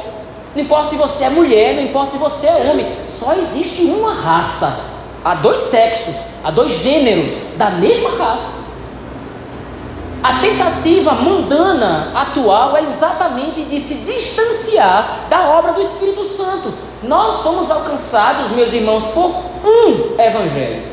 não 0.55 0.63
importa 0.63 0.89
se 0.89 0.97
você 0.97 1.25
é 1.25 1.31
mulher, 1.31 1.75
não 1.75 1.83
importa 1.83 2.13
se 2.13 2.17
você 2.17 2.47
é 2.47 2.71
homem, 2.71 2.87
só 3.07 3.35
existe 3.35 3.83
uma 3.83 4.15
raça. 4.15 4.81
Há 5.23 5.35
dois 5.35 5.59
sexos, 5.59 6.15
há 6.43 6.51
dois 6.51 6.73
gêneros 6.73 7.35
da 7.57 7.69
mesma 7.69 8.11
raça. 8.17 8.68
A 10.23 10.41
tentativa 10.41 11.13
mundana 11.13 12.11
atual 12.15 12.77
é 12.77 12.83
exatamente 12.83 13.63
de 13.63 13.81
se 13.81 13.95
distanciar 13.95 15.27
da 15.29 15.49
obra 15.51 15.73
do 15.73 15.81
Espírito 15.81 16.25
Santo. 16.25 16.75
Nós 17.03 17.35
somos 17.37 17.71
alcançados, 17.71 18.51
meus 18.51 18.73
irmãos, 18.73 19.05
por 19.05 19.31
um 19.65 20.21
evangelho. 20.21 20.89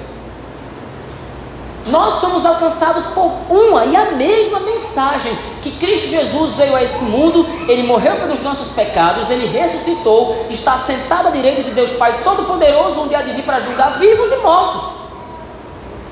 Nós 1.87 2.15
somos 2.15 2.45
alcançados 2.45 3.05
por 3.07 3.31
uma 3.49 3.85
e 3.85 3.95
a 3.95 4.11
mesma 4.11 4.59
mensagem: 4.59 5.35
que 5.61 5.71
Cristo 5.71 6.07
Jesus 6.07 6.53
veio 6.53 6.75
a 6.75 6.83
esse 6.83 7.05
mundo, 7.05 7.47
ele 7.67 7.83
morreu 7.83 8.17
pelos 8.17 8.41
nossos 8.41 8.69
pecados, 8.69 9.29
ele 9.29 9.47
ressuscitou, 9.47 10.45
está 10.49 10.77
sentado 10.77 11.27
à 11.27 11.31
direita 11.31 11.63
de 11.63 11.71
Deus 11.71 11.91
Pai 11.93 12.21
Todo-Poderoso, 12.23 13.01
onde 13.01 13.15
há 13.15 13.21
de 13.21 13.33
vir 13.33 13.43
para 13.43 13.59
julgar 13.59 13.99
vivos 13.99 14.31
e 14.31 14.37
mortos. 14.37 15.04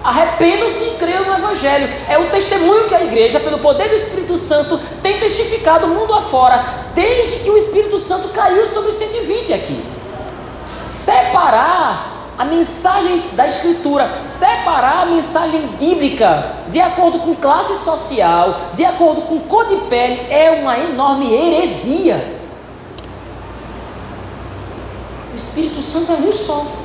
Arrependam-se 0.04 0.84
e 0.84 0.98
creiam 1.00 1.26
no 1.26 1.34
Evangelho. 1.34 1.88
É 2.10 2.18
o 2.18 2.30
testemunho 2.30 2.90
que 2.90 2.96
a 2.96 3.04
igreja, 3.04 3.40
pelo 3.40 3.60
poder 3.60 3.88
do 3.88 3.96
Espírito 3.96 4.36
Santo, 4.36 4.80
tem 5.02 5.18
testificado 5.18 5.88
mundo 5.88 6.14
afora, 6.14 6.64
desde 6.94 7.40
que 7.40 7.50
o 7.50 7.58
Espírito 7.58 7.98
Santo 7.98 8.30
caiu 8.30 8.68
sobre 8.68 8.92
os 8.92 8.98
120 8.98 9.54
aqui. 9.54 9.82
Separar 10.86 12.14
a 12.38 12.44
mensagem 12.44 13.18
da 13.34 13.48
Escritura, 13.48 14.12
separar 14.26 15.04
a 15.04 15.06
mensagem 15.06 15.62
bíblica 15.80 16.52
de 16.68 16.82
acordo 16.82 17.20
com 17.20 17.36
classe 17.36 17.82
social, 17.82 18.72
de 18.74 18.84
acordo 18.84 19.22
com 19.22 19.40
cor 19.40 19.68
de 19.68 19.76
pele, 19.88 20.20
é 20.30 20.52
uma 20.52 20.78
enorme 20.78 21.32
heresia. 21.32 22.42
O 25.32 25.36
Espírito 25.36 25.82
Santo 25.82 26.12
é 26.12 26.16
um 26.16 26.32
só. 26.32 26.83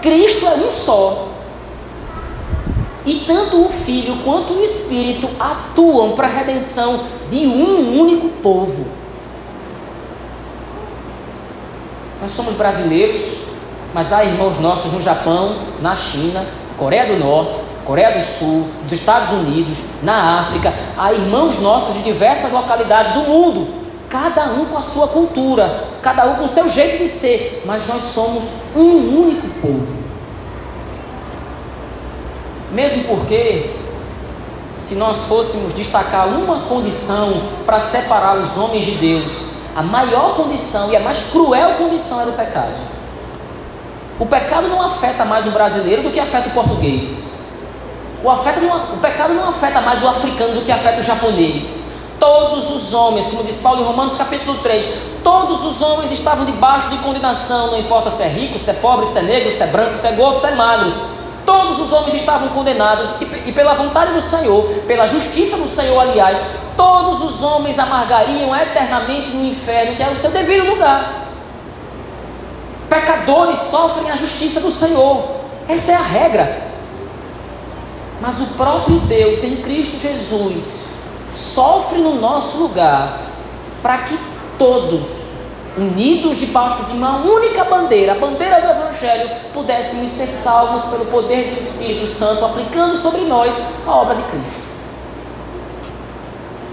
Cristo 0.00 0.46
é 0.46 0.54
um 0.54 0.70
só. 0.70 1.28
E 3.04 3.20
tanto 3.26 3.64
o 3.64 3.68
Filho 3.68 4.16
quanto 4.24 4.54
o 4.54 4.64
Espírito 4.64 5.28
atuam 5.38 6.12
para 6.12 6.26
a 6.26 6.30
redenção 6.30 7.00
de 7.28 7.46
um 7.46 7.98
único 7.98 8.28
povo. 8.42 8.86
Nós 12.20 12.30
somos 12.30 12.54
brasileiros, 12.54 13.38
mas 13.94 14.12
há 14.12 14.22
irmãos 14.24 14.58
nossos 14.58 14.92
no 14.92 15.00
Japão, 15.00 15.56
na 15.80 15.96
China, 15.96 16.44
Coreia 16.76 17.06
do 17.06 17.18
Norte, 17.18 17.56
Coreia 17.84 18.18
do 18.18 18.22
Sul, 18.22 18.68
nos 18.82 18.92
Estados 18.92 19.30
Unidos, 19.30 19.80
na 20.02 20.40
África. 20.40 20.72
Há 20.96 21.12
irmãos 21.12 21.58
nossos 21.58 21.94
de 21.94 22.02
diversas 22.02 22.52
localidades 22.52 23.14
do 23.14 23.20
mundo, 23.20 23.79
cada 24.10 24.46
um 24.46 24.66
com 24.66 24.76
a 24.76 24.82
sua 24.82 25.06
cultura, 25.06 25.84
cada 26.02 26.26
um 26.26 26.34
com 26.34 26.44
o 26.44 26.48
seu 26.48 26.68
jeito 26.68 26.98
de 26.98 27.08
ser, 27.08 27.62
mas 27.64 27.86
nós 27.86 28.02
somos 28.02 28.42
um 28.74 29.20
único 29.22 29.48
povo. 29.60 30.00
Mesmo 32.72 33.04
porque, 33.04 33.70
se 34.78 34.96
nós 34.96 35.24
fôssemos 35.24 35.72
destacar 35.72 36.26
uma 36.26 36.62
condição 36.62 37.40
para 37.64 37.78
separar 37.78 38.36
os 38.36 38.58
homens 38.58 38.84
de 38.84 38.92
Deus, 38.96 39.44
a 39.76 39.82
maior 39.82 40.34
condição 40.34 40.90
e 40.90 40.96
a 40.96 41.00
mais 41.00 41.22
cruel 41.30 41.76
condição 41.76 42.20
era 42.20 42.30
o 42.30 42.34
pecado. 42.34 42.80
O 44.18 44.26
pecado 44.26 44.66
não 44.66 44.82
afeta 44.82 45.24
mais 45.24 45.46
o 45.46 45.52
brasileiro 45.52 46.02
do 46.02 46.10
que 46.10 46.18
afeta 46.18 46.48
o 46.48 46.52
português. 46.52 47.30
O, 48.24 48.28
afeta 48.28 48.60
não, 48.60 48.94
o 48.94 48.98
pecado 48.98 49.32
não 49.34 49.48
afeta 49.48 49.80
mais 49.80 50.02
o 50.02 50.08
africano 50.08 50.54
do 50.54 50.62
que 50.62 50.72
afeta 50.72 50.98
o 50.98 51.02
japonês. 51.02 51.89
Todos 52.20 52.70
os 52.70 52.92
homens, 52.92 53.26
como 53.26 53.42
diz 53.42 53.56
Paulo 53.56 53.80
em 53.80 53.84
Romanos 53.84 54.14
capítulo 54.14 54.58
3, 54.58 54.86
todos 55.24 55.64
os 55.64 55.80
homens 55.80 56.12
estavam 56.12 56.44
debaixo 56.44 56.90
de 56.90 56.98
condenação, 56.98 57.68
não 57.68 57.78
importa 57.78 58.10
se 58.10 58.22
é 58.22 58.28
rico, 58.28 58.58
se 58.58 58.68
é 58.68 58.74
pobre, 58.74 59.06
se 59.06 59.18
é 59.18 59.22
negro, 59.22 59.50
se 59.50 59.62
é 59.62 59.66
branco, 59.66 59.94
se 59.94 60.06
é 60.06 60.12
gordo, 60.12 60.38
se 60.38 60.46
é 60.46 60.50
magro. 60.54 60.92
Todos 61.46 61.80
os 61.80 61.90
homens 61.90 62.12
estavam 62.12 62.48
condenados, 62.50 63.18
e 63.22 63.52
pela 63.52 63.72
vontade 63.72 64.12
do 64.12 64.20
Senhor, 64.20 64.62
pela 64.86 65.06
justiça 65.06 65.56
do 65.56 65.66
Senhor, 65.66 65.98
aliás, 65.98 66.38
todos 66.76 67.22
os 67.22 67.42
homens 67.42 67.78
amargariam 67.78 68.54
eternamente 68.54 69.30
no 69.30 69.46
inferno, 69.46 69.96
que 69.96 70.02
é 70.02 70.10
o 70.10 70.14
seu 70.14 70.30
devido 70.30 70.68
lugar. 70.68 71.24
Pecadores 72.90 73.58
sofrem 73.58 74.10
a 74.10 74.16
justiça 74.16 74.60
do 74.60 74.70
Senhor, 74.70 75.24
essa 75.66 75.92
é 75.92 75.94
a 75.94 76.02
regra. 76.02 76.68
Mas 78.20 78.40
o 78.40 78.46
próprio 78.48 79.00
Deus 79.00 79.42
em 79.42 79.56
Cristo 79.56 79.98
Jesus 79.98 80.89
sofre 81.34 81.98
no 81.98 82.20
nosso 82.20 82.58
lugar, 82.58 83.20
para 83.82 83.98
que 83.98 84.18
todos, 84.58 85.02
unidos 85.76 86.38
debaixo 86.38 86.84
de 86.84 86.92
uma 86.92 87.18
única 87.18 87.64
bandeira, 87.64 88.12
a 88.12 88.16
bandeira 88.16 88.60
do 88.60 88.68
Evangelho, 88.68 89.30
pudéssemos 89.52 90.08
ser 90.08 90.26
salvos 90.26 90.84
pelo 90.84 91.06
poder 91.06 91.54
do 91.54 91.60
Espírito 91.60 92.06
Santo, 92.06 92.44
aplicando 92.44 92.96
sobre 92.96 93.22
nós 93.22 93.60
a 93.86 93.90
obra 93.90 94.16
de 94.16 94.22
Cristo. 94.24 94.70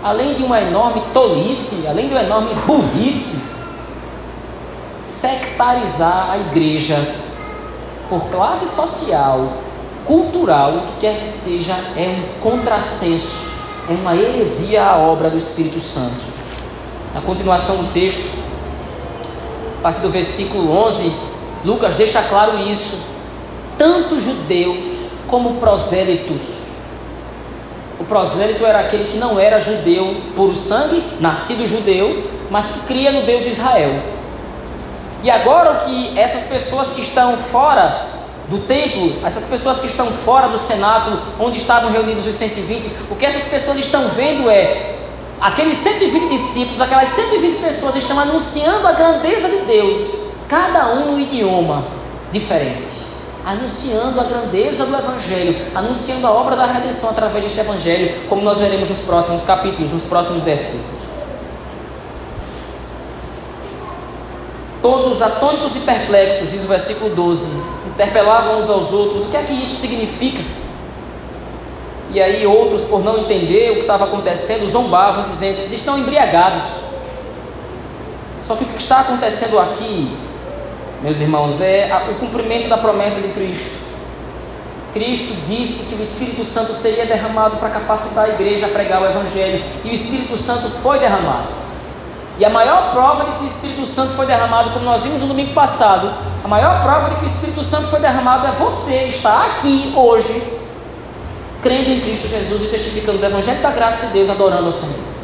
Além 0.03 0.33
de 0.33 0.43
uma 0.43 0.61
enorme 0.61 1.03
tolice, 1.13 1.87
além 1.87 2.07
de 2.07 2.13
uma 2.13 2.23
enorme 2.23 2.53
burrice, 2.65 3.55
sectarizar 4.99 6.31
a 6.31 6.37
igreja 6.37 6.95
por 8.09 8.21
classe 8.29 8.65
social, 8.65 9.53
cultural, 10.05 10.71
o 10.71 10.81
que 10.81 10.99
quer 11.01 11.19
que 11.19 11.27
seja, 11.27 11.73
é 11.95 12.07
um 12.07 12.39
contrassenso 12.41 13.46
uma 13.89 14.15
heresia 14.15 14.83
à 14.83 14.97
obra 14.97 15.29
do 15.29 15.37
Espírito 15.37 15.79
Santo. 15.79 16.19
Na 17.13 17.21
continuação 17.21 17.77
do 17.77 17.91
texto, 17.91 18.37
a 19.79 19.83
partir 19.83 20.01
do 20.01 20.09
versículo 20.09 20.71
11, 20.85 21.11
Lucas 21.63 21.95
deixa 21.95 22.21
claro 22.23 22.57
isso. 22.59 23.07
Tanto 23.77 24.19
judeus 24.19 24.87
como 25.27 25.55
prosélitos. 25.55 26.57
O 27.99 28.03
prosélito 28.03 28.65
era 28.65 28.79
aquele 28.79 29.05
que 29.05 29.17
não 29.17 29.39
era 29.39 29.59
judeu 29.59 30.15
por 30.35 30.55
sangue, 30.55 31.03
nascido 31.19 31.67
judeu, 31.67 32.23
mas 32.49 32.67
que 32.67 32.79
cria 32.81 33.11
no 33.11 33.23
Deus 33.23 33.43
de 33.43 33.49
Israel. 33.49 34.01
E 35.23 35.31
agora 35.31 35.71
o 35.71 35.85
que 35.85 36.17
essas 36.17 36.43
pessoas 36.43 36.89
que 36.89 37.01
estão 37.01 37.35
fora 37.37 38.16
do 38.49 38.59
templo, 38.59 39.15
essas 39.25 39.43
pessoas 39.43 39.79
que 39.79 39.87
estão 39.87 40.05
fora 40.07 40.47
do 40.47 40.57
cenáculo, 40.57 41.19
onde 41.39 41.57
estavam 41.57 41.91
reunidos 41.91 42.25
os 42.25 42.35
120, 42.35 42.89
o 43.11 43.15
que 43.15 43.25
essas 43.25 43.43
pessoas 43.43 43.77
estão 43.77 44.07
vendo 44.09 44.49
é 44.49 44.95
aqueles 45.39 45.77
120 45.77 46.29
discípulos, 46.29 46.79
aquelas 46.79 47.09
120 47.09 47.59
pessoas 47.59 47.95
estão 47.95 48.17
anunciando 48.19 48.87
a 48.87 48.93
grandeza 48.93 49.49
de 49.49 49.57
Deus, 49.65 50.03
cada 50.47 50.93
um 50.93 51.11
no 51.11 51.19
idioma 51.19 51.85
diferente, 52.31 52.89
anunciando 53.45 54.19
a 54.19 54.23
grandeza 54.23 54.85
do 54.85 54.95
Evangelho, 54.95 55.55
anunciando 55.75 56.25
a 56.25 56.31
obra 56.31 56.55
da 56.55 56.65
redenção 56.65 57.09
através 57.09 57.43
deste 57.43 57.59
Evangelho, 57.59 58.27
como 58.29 58.41
nós 58.41 58.59
veremos 58.59 58.89
nos 58.89 58.99
próximos 58.99 59.43
capítulos, 59.43 59.91
nos 59.91 60.03
próximos 60.03 60.43
versículos. 60.43 61.06
Todos 64.81 65.21
atônitos 65.21 65.75
e 65.75 65.79
perplexos, 65.79 66.51
diz 66.51 66.63
o 66.63 66.67
versículo 66.67 67.15
12, 67.15 67.63
interpelavam 67.87 68.59
uns 68.59 68.69
aos 68.69 68.93
outros: 68.93 69.25
o 69.25 69.31
que 69.31 69.37
é 69.37 69.43
que 69.43 69.53
isso 69.53 69.75
significa? 69.75 70.43
E 72.13 72.21
aí 72.21 72.45
outros, 72.45 72.83
por 72.83 73.03
não 73.03 73.17
entender 73.17 73.71
o 73.71 73.75
que 73.75 73.81
estava 73.81 74.05
acontecendo, 74.05 74.67
zombavam, 74.67 75.23
dizendo: 75.23 75.59
eles 75.59 75.73
estão 75.73 75.97
embriagados. 75.97 76.63
Só 78.45 78.55
que 78.55 78.63
o 78.63 78.67
que 78.67 78.81
está 78.81 79.01
acontecendo 79.01 79.59
aqui, 79.59 80.15
meus 81.01 81.19
irmãos, 81.19 81.59
é 81.59 81.89
o 82.11 82.15
cumprimento 82.15 82.69
da 82.69 82.77
promessa 82.77 83.19
de 83.19 83.29
Cristo. 83.29 83.87
Cristo 84.93 85.35
disse 85.45 85.89
que 85.89 86.01
o 86.01 86.03
Espírito 86.03 86.45
Santo 86.45 86.73
seria 86.73 87.05
derramado 87.05 87.57
para 87.57 87.69
capacitar 87.69 88.25
a 88.25 88.29
igreja 88.29 88.67
a 88.67 88.69
pregar 88.69 89.01
o 89.01 89.05
Evangelho, 89.05 89.63
e 89.83 89.89
o 89.89 89.93
Espírito 89.93 90.37
Santo 90.37 90.69
foi 90.81 90.97
derramado. 90.97 91.66
E 92.39 92.45
a 92.45 92.49
maior 92.49 92.91
prova 92.91 93.25
de 93.25 93.31
que 93.31 93.43
o 93.43 93.47
Espírito 93.47 93.85
Santo 93.85 94.13
foi 94.13 94.27
derramado, 94.27 94.69
como 94.69 94.85
nós 94.85 95.01
vimos 95.01 95.21
no 95.21 95.27
domingo 95.27 95.53
passado, 95.53 96.13
a 96.43 96.47
maior 96.47 96.83
prova 96.83 97.09
de 97.09 97.15
que 97.15 97.23
o 97.23 97.27
Espírito 97.27 97.63
Santo 97.63 97.87
foi 97.87 97.99
derramado 97.99 98.45
é 98.45 98.51
você 98.51 99.05
estar 99.05 99.47
aqui 99.47 99.91
hoje, 99.95 100.43
crendo 101.63 101.89
em 101.89 101.99
Cristo 101.99 102.27
Jesus 102.27 102.63
e 102.65 102.67
testificando 102.67 103.17
do 103.17 103.25
Evangelho 103.25 103.59
da 103.61 103.71
graça 103.71 104.05
de 104.05 104.13
Deus, 104.13 104.29
adorando 104.29 104.67
o 104.67 104.71
Senhor. 104.71 105.17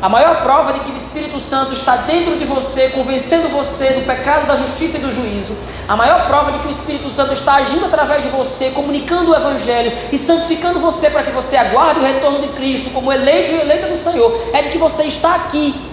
A 0.00 0.08
maior 0.08 0.40
prova 0.40 0.72
de 0.72 0.80
que 0.80 0.90
o 0.90 0.96
Espírito 0.96 1.38
Santo 1.38 1.74
está 1.74 1.94
dentro 1.96 2.38
de 2.38 2.46
você, 2.46 2.88
convencendo 2.88 3.50
você 3.50 3.92
do 3.92 4.06
pecado, 4.06 4.46
da 4.46 4.56
justiça 4.56 4.96
e 4.96 5.00
do 5.00 5.12
juízo. 5.12 5.54
A 5.86 5.94
maior 5.94 6.26
prova 6.26 6.50
de 6.50 6.60
que 6.60 6.66
o 6.68 6.70
Espírito 6.70 7.10
Santo 7.10 7.34
está 7.34 7.56
agindo 7.56 7.84
através 7.84 8.22
de 8.22 8.30
você, 8.30 8.70
comunicando 8.70 9.30
o 9.30 9.36
Evangelho 9.36 9.92
e 10.10 10.16
santificando 10.16 10.80
você 10.80 11.10
para 11.10 11.22
que 11.22 11.30
você 11.30 11.58
aguarde 11.58 12.00
o 12.00 12.02
retorno 12.02 12.40
de 12.40 12.48
Cristo 12.48 12.88
como 12.88 13.12
eleito 13.12 13.52
e 13.52 13.60
eleita 13.60 13.88
do 13.88 13.96
Senhor, 13.98 14.40
é 14.54 14.62
de 14.62 14.70
que 14.70 14.78
você 14.78 15.02
está 15.02 15.34
aqui 15.34 15.89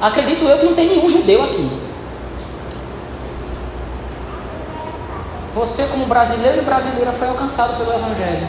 Acredito 0.00 0.44
eu 0.44 0.58
que 0.58 0.64
não 0.64 0.74
tem 0.74 0.88
nenhum 0.88 1.08
judeu 1.08 1.42
aqui. 1.44 1.70
Você, 5.54 5.84
como 5.84 6.06
brasileiro 6.06 6.58
e 6.58 6.64
brasileira, 6.64 7.12
foi 7.12 7.28
alcançado 7.28 7.76
pelo 7.76 7.92
Evangelho. 7.92 8.48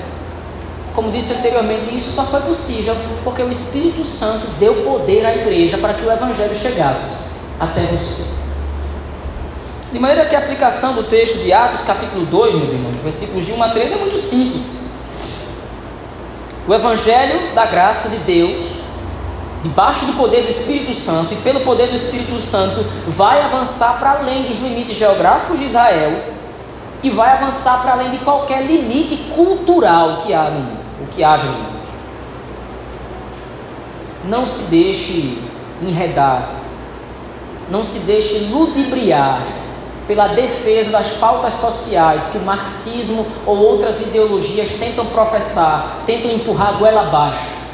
Como 0.93 1.11
disse 1.11 1.33
anteriormente, 1.33 1.95
isso 1.95 2.11
só 2.11 2.23
foi 2.23 2.41
possível 2.41 2.95
porque 3.23 3.41
o 3.41 3.49
Espírito 3.49 4.03
Santo 4.03 4.47
deu 4.59 4.75
poder 4.83 5.25
à 5.25 5.35
igreja 5.35 5.77
para 5.77 5.93
que 5.93 6.05
o 6.05 6.11
Evangelho 6.11 6.53
chegasse 6.53 7.31
até 7.59 7.81
você. 7.81 8.23
De 9.91 9.99
maneira 9.99 10.25
que 10.25 10.35
a 10.35 10.39
aplicação 10.39 10.93
do 10.93 11.03
texto 11.03 11.39
de 11.39 11.51
Atos, 11.51 11.83
capítulo 11.83 12.25
2, 12.25 12.55
meus 12.55 12.69
irmãos, 12.69 12.95
versículos 13.03 13.45
de 13.45 13.51
1 13.51 13.63
a 13.63 13.69
3, 13.69 13.91
é 13.91 13.95
muito 13.95 14.17
simples. 14.17 14.81
O 16.67 16.73
Evangelho 16.73 17.53
da 17.53 17.65
graça 17.65 18.09
de 18.09 18.17
Deus 18.17 18.83
debaixo 19.63 20.05
do 20.05 20.13
poder 20.13 20.43
do 20.43 20.49
Espírito 20.49 20.93
Santo 20.93 21.33
e 21.33 21.37
pelo 21.37 21.61
poder 21.61 21.87
do 21.87 21.95
Espírito 21.95 22.39
Santo, 22.39 22.83
vai 23.07 23.41
avançar 23.41 23.99
para 23.99 24.19
além 24.19 24.43
dos 24.43 24.59
limites 24.59 24.95
geográficos 24.95 25.59
de 25.59 25.65
Israel 25.65 26.19
e 27.03 27.09
vai 27.09 27.31
avançar 27.33 27.81
para 27.81 27.93
além 27.93 28.09
de 28.09 28.17
qualquer 28.19 28.65
limite 28.65 29.17
cultural 29.35 30.17
que 30.17 30.33
há 30.33 30.49
no 30.49 30.59
mundo, 30.59 30.79
o 31.03 31.07
que 31.07 31.23
haja 31.23 31.43
no 31.43 31.51
mundo. 31.51 31.81
Não 34.25 34.45
se 34.45 34.69
deixe 34.69 35.37
enredar, 35.81 36.49
não 37.69 37.83
se 37.83 37.99
deixe 37.99 38.49
ludibriar 38.51 39.41
pela 40.07 40.27
defesa 40.27 40.91
das 40.91 41.11
pautas 41.13 41.53
sociais 41.55 42.29
que 42.31 42.37
o 42.39 42.41
marxismo 42.41 43.25
ou 43.45 43.57
outras 43.57 44.01
ideologias 44.01 44.71
tentam 44.71 45.05
professar, 45.07 46.01
tentam 46.05 46.31
empurrar 46.31 46.69
a 46.69 46.71
goela 46.73 47.01
abaixo 47.01 47.70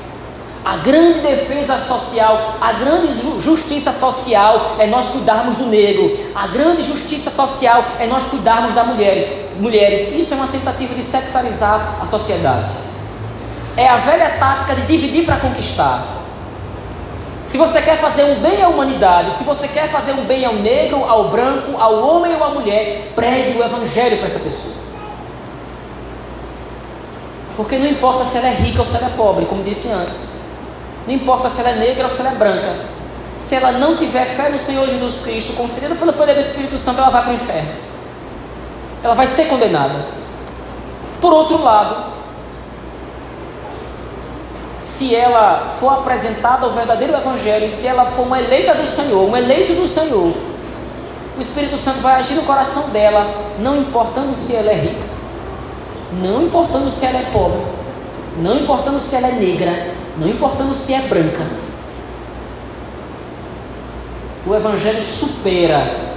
a 0.67 0.75
grande 0.75 1.19
defesa 1.19 1.77
social, 1.77 2.57
a 2.59 2.73
grande 2.73 3.07
justiça 3.39 3.89
social 3.89 4.75
é 4.77 4.85
nós 4.85 5.07
cuidarmos 5.07 5.55
do 5.55 5.67
negro. 5.67 6.19
A 6.35 6.45
grande 6.47 6.83
justiça 6.83 7.29
social 7.29 7.85
é 7.97 8.05
nós 8.05 8.25
cuidarmos 8.25 8.73
da 8.73 8.83
mulher. 8.83 9.53
Mulheres, 9.61 10.11
isso 10.11 10.33
é 10.33 10.35
uma 10.35 10.47
tentativa 10.47 10.93
de 10.93 11.01
sectarizar 11.01 11.99
a 12.01 12.05
sociedade. 12.05 12.69
É 13.77 13.87
a 13.87 13.95
velha 13.95 14.31
tática 14.39 14.75
de 14.75 14.81
dividir 14.81 15.23
para 15.23 15.37
conquistar. 15.37 16.05
Se 17.45 17.57
você 17.57 17.81
quer 17.81 17.97
fazer 17.97 18.25
um 18.25 18.35
bem 18.41 18.61
à 18.61 18.67
humanidade, 18.67 19.37
se 19.37 19.45
você 19.45 19.69
quer 19.69 19.87
fazer 19.89 20.11
um 20.11 20.25
bem 20.25 20.43
ao 20.43 20.55
negro, 20.55 21.01
ao 21.05 21.29
branco, 21.29 21.79
ao 21.79 22.05
homem 22.05 22.35
ou 22.35 22.43
à 22.43 22.49
mulher, 22.49 23.13
pregue 23.15 23.57
o 23.57 23.63
evangelho 23.63 24.17
para 24.17 24.27
essa 24.27 24.39
pessoa. 24.39 24.75
Porque 27.55 27.77
não 27.77 27.87
importa 27.87 28.25
se 28.25 28.37
ela 28.37 28.49
é 28.49 28.53
rica 28.53 28.81
ou 28.81 28.85
se 28.85 28.97
ela 28.97 29.07
é 29.07 29.11
pobre, 29.11 29.45
como 29.45 29.63
disse 29.63 29.87
antes. 29.93 30.36
Não 31.07 31.13
importa 31.13 31.47
se 31.47 31.61
ela 31.61 31.69
é 31.69 31.75
negra 31.75 32.03
ou 32.03 32.09
se 32.09 32.19
ela 32.19 32.31
é 32.31 32.35
branca. 32.35 32.75
Se 33.37 33.55
ela 33.55 33.71
não 33.71 33.95
tiver 33.95 34.25
fé 34.25 34.49
no 34.49 34.59
Senhor 34.59 34.87
Jesus 34.89 35.21
Cristo, 35.21 35.53
concedida 35.53 35.95
pelo 35.95 36.11
poder 36.11 36.33
do 36.33 36.41
Espírito 36.41 36.77
Santo, 36.77 36.99
ela 36.99 37.09
vai 37.09 37.23
para 37.23 37.31
o 37.31 37.35
inferno. 37.35 37.69
Ela 39.03 39.13
vai 39.15 39.25
ser 39.25 39.45
condenada. 39.45 40.05
Por 41.21 41.31
outro 41.31 41.63
lado, 41.63 42.17
se 44.75 45.15
ela 45.15 45.73
for 45.79 45.93
apresentada 45.93 46.65
ao 46.65 46.73
verdadeiro 46.73 47.15
Evangelho, 47.15 47.69
se 47.69 47.87
ela 47.87 48.05
for 48.05 48.25
uma 48.25 48.39
eleita 48.39 48.75
do 48.75 48.85
Senhor, 48.85 49.27
um 49.27 49.37
eleito 49.37 49.73
do 49.73 49.87
Senhor, 49.87 50.33
o 51.37 51.41
Espírito 51.41 51.77
Santo 51.77 51.99
vai 52.01 52.15
agir 52.15 52.35
no 52.35 52.43
coração 52.43 52.89
dela, 52.89 53.27
não 53.59 53.77
importando 53.77 54.35
se 54.35 54.55
ela 54.55 54.71
é 54.71 54.75
rica, 54.75 55.05
não 56.21 56.43
importando 56.43 56.89
se 56.89 57.05
ela 57.05 57.19
é 57.19 57.25
pobre, 57.31 57.61
não 58.37 58.57
importando 58.57 58.99
se 58.99 59.15
ela 59.15 59.29
é 59.29 59.31
negra, 59.33 59.93
não 60.19 60.27
importando 60.27 60.73
se 60.73 60.93
é 60.93 61.01
branca. 61.01 61.45
O 64.45 64.55
Evangelho 64.55 65.01
supera 65.01 66.07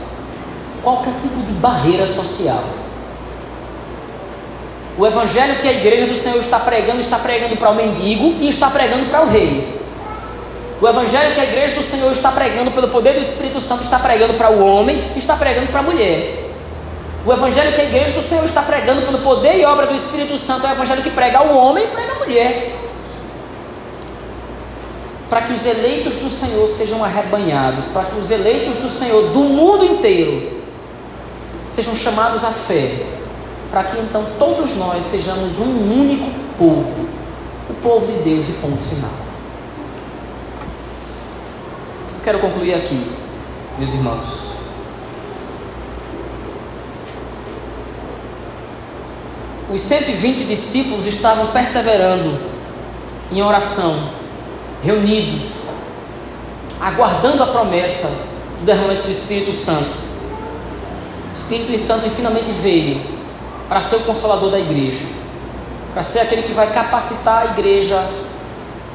qualquer 0.82 1.12
tipo 1.20 1.40
de 1.42 1.52
barreira 1.54 2.06
social. 2.06 2.62
O 4.98 5.06
evangelho 5.06 5.56
que 5.56 5.66
a 5.66 5.72
igreja 5.72 6.06
do 6.06 6.14
Senhor 6.14 6.38
está 6.38 6.58
pregando, 6.58 7.00
está 7.00 7.18
pregando 7.18 7.56
para 7.56 7.70
o 7.70 7.74
mendigo 7.74 8.36
e 8.40 8.50
está 8.50 8.68
pregando 8.68 9.06
para 9.06 9.22
o 9.22 9.30
rei. 9.30 9.80
O 10.78 10.86
evangelho 10.86 11.32
que 11.34 11.40
a 11.40 11.44
igreja 11.44 11.74
do 11.74 11.82
Senhor 11.82 12.12
está 12.12 12.30
pregando 12.30 12.70
pelo 12.70 12.88
poder 12.88 13.14
do 13.14 13.20
Espírito 13.20 13.60
Santo 13.62 13.82
está 13.82 13.98
pregando 13.98 14.34
para 14.34 14.50
o 14.50 14.62
homem, 14.62 15.02
está 15.16 15.36
pregando 15.36 15.68
para 15.68 15.80
a 15.80 15.82
mulher. 15.82 16.50
O 17.24 17.32
evangelho 17.32 17.72
que 17.72 17.80
a 17.80 17.84
igreja 17.84 18.12
do 18.12 18.22
Senhor 18.22 18.44
está 18.44 18.62
pregando 18.62 19.02
pelo 19.02 19.18
poder 19.20 19.58
e 19.58 19.64
obra 19.64 19.86
do 19.86 19.94
Espírito 19.94 20.36
Santo 20.36 20.66
é 20.66 20.70
o 20.70 20.72
evangelho 20.72 21.02
que 21.02 21.10
prega 21.10 21.38
ao 21.38 21.54
homem 21.54 21.84
e 21.84 21.88
prega 21.88 22.12
à 22.12 22.18
mulher. 22.18 22.76
Para 25.30 25.42
que 25.42 25.52
os 25.52 25.64
eleitos 25.64 26.16
do 26.16 26.28
Senhor 26.28 26.68
sejam 26.68 27.02
arrebanhados, 27.04 27.86
para 27.86 28.06
que 28.06 28.18
os 28.18 28.30
eleitos 28.30 28.76
do 28.78 28.90
Senhor 28.90 29.30
do 29.30 29.40
mundo 29.40 29.84
inteiro 29.84 30.60
sejam 31.64 31.94
chamados 31.94 32.42
à 32.42 32.50
fé, 32.50 33.06
para 33.70 33.84
que 33.84 34.00
então 34.00 34.26
todos 34.38 34.76
nós 34.76 35.04
sejamos 35.04 35.60
um 35.60 36.00
único 36.00 36.28
povo, 36.58 37.08
o 37.70 37.74
povo 37.74 38.06
de 38.12 38.18
Deus 38.24 38.48
e 38.48 38.52
ponto 38.54 38.82
final. 38.82 39.10
Quero 42.24 42.40
concluir 42.40 42.74
aqui, 42.74 43.00
meus 43.78 43.94
irmãos. 43.94 44.50
Os 49.72 49.80
120 49.80 50.44
discípulos 50.44 51.06
estavam 51.06 51.46
perseverando 51.46 52.36
em 53.30 53.40
oração, 53.40 53.96
reunidos, 54.82 55.42
aguardando 56.80 57.42
a 57.42 57.46
promessa 57.46 58.08
do 58.60 58.64
derramamento 58.64 59.02
do 59.02 59.10
Espírito 59.10 59.52
Santo. 59.52 59.90
O 61.30 61.34
Espírito 61.34 61.78
Santo 61.78 62.10
finalmente 62.10 62.50
veio 62.50 63.00
para 63.68 63.80
ser 63.80 63.96
o 63.96 64.00
consolador 64.00 64.50
da 64.50 64.58
igreja, 64.58 65.00
para 65.92 66.02
ser 66.02 66.20
aquele 66.20 66.42
que 66.42 66.52
vai 66.52 66.72
capacitar 66.72 67.42
a 67.42 67.44
igreja 67.52 68.04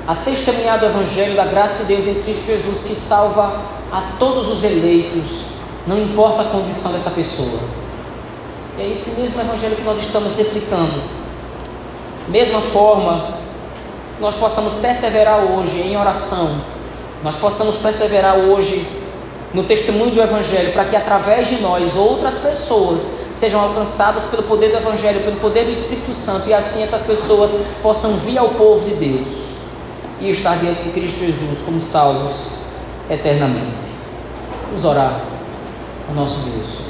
a 0.08 0.14
testemunhar 0.16 0.80
do 0.80 0.86
Evangelho 0.86 1.36
da 1.36 1.46
graça 1.46 1.78
de 1.80 1.86
Deus 1.86 2.06
em 2.06 2.14
Cristo 2.16 2.46
Jesus, 2.46 2.84
que 2.84 2.94
salva 2.94 3.62
a 3.92 4.14
todos 4.20 4.48
os 4.50 4.64
eleitos, 4.64 5.46
não 5.88 6.00
importa 6.00 6.44
a 6.44 6.46
condição 6.46 6.92
dessa 6.92 7.12
pessoa. 7.12 7.60
E 8.78 8.82
é 8.82 8.92
esse 8.92 9.20
mesmo 9.22 9.42
Evangelho 9.42 9.76
que 9.76 9.84
nós 9.84 9.98
estamos 9.98 10.38
replicando. 10.38 11.02
Mesma 12.28 12.60
forma, 12.60 13.45
nós 14.20 14.36
possamos 14.36 14.76
perseverar 14.76 15.40
hoje 15.40 15.80
em 15.82 15.98
oração, 15.98 16.50
nós 17.24 17.36
possamos 17.36 17.76
perseverar 17.76 18.36
hoje 18.36 18.88
no 19.54 19.64
testemunho 19.64 20.12
do 20.12 20.22
Evangelho, 20.22 20.74
para 20.74 20.84
que 20.86 20.96
através 20.96 21.48
de 21.48 21.62
nós 21.62 21.96
outras 21.96 22.38
pessoas 22.38 23.02
sejam 23.34 23.62
alcançadas 23.62 24.26
pelo 24.26 24.44
poder 24.44 24.70
do 24.70 24.78
Evangelho, 24.78 25.24
pelo 25.24 25.38
poder 25.38 25.64
do 25.64 25.72
Espírito 25.72 26.14
Santo, 26.14 26.50
e 26.50 26.54
assim 26.54 26.84
essas 26.84 27.04
pessoas 27.04 27.56
possam 27.82 28.12
vir 28.18 28.38
ao 28.38 28.50
povo 28.50 28.86
de 28.86 28.96
Deus 28.96 29.28
e 30.20 30.30
estar 30.30 30.58
diante 30.58 30.84
de 30.84 30.90
Cristo 30.92 31.20
Jesus 31.20 31.62
como 31.64 31.80
salvos 31.80 32.34
eternamente. 33.10 33.84
Vamos 34.68 34.84
orar 34.84 35.22
ao 36.10 36.16
nosso 36.16 36.50
Deus. 36.50 36.86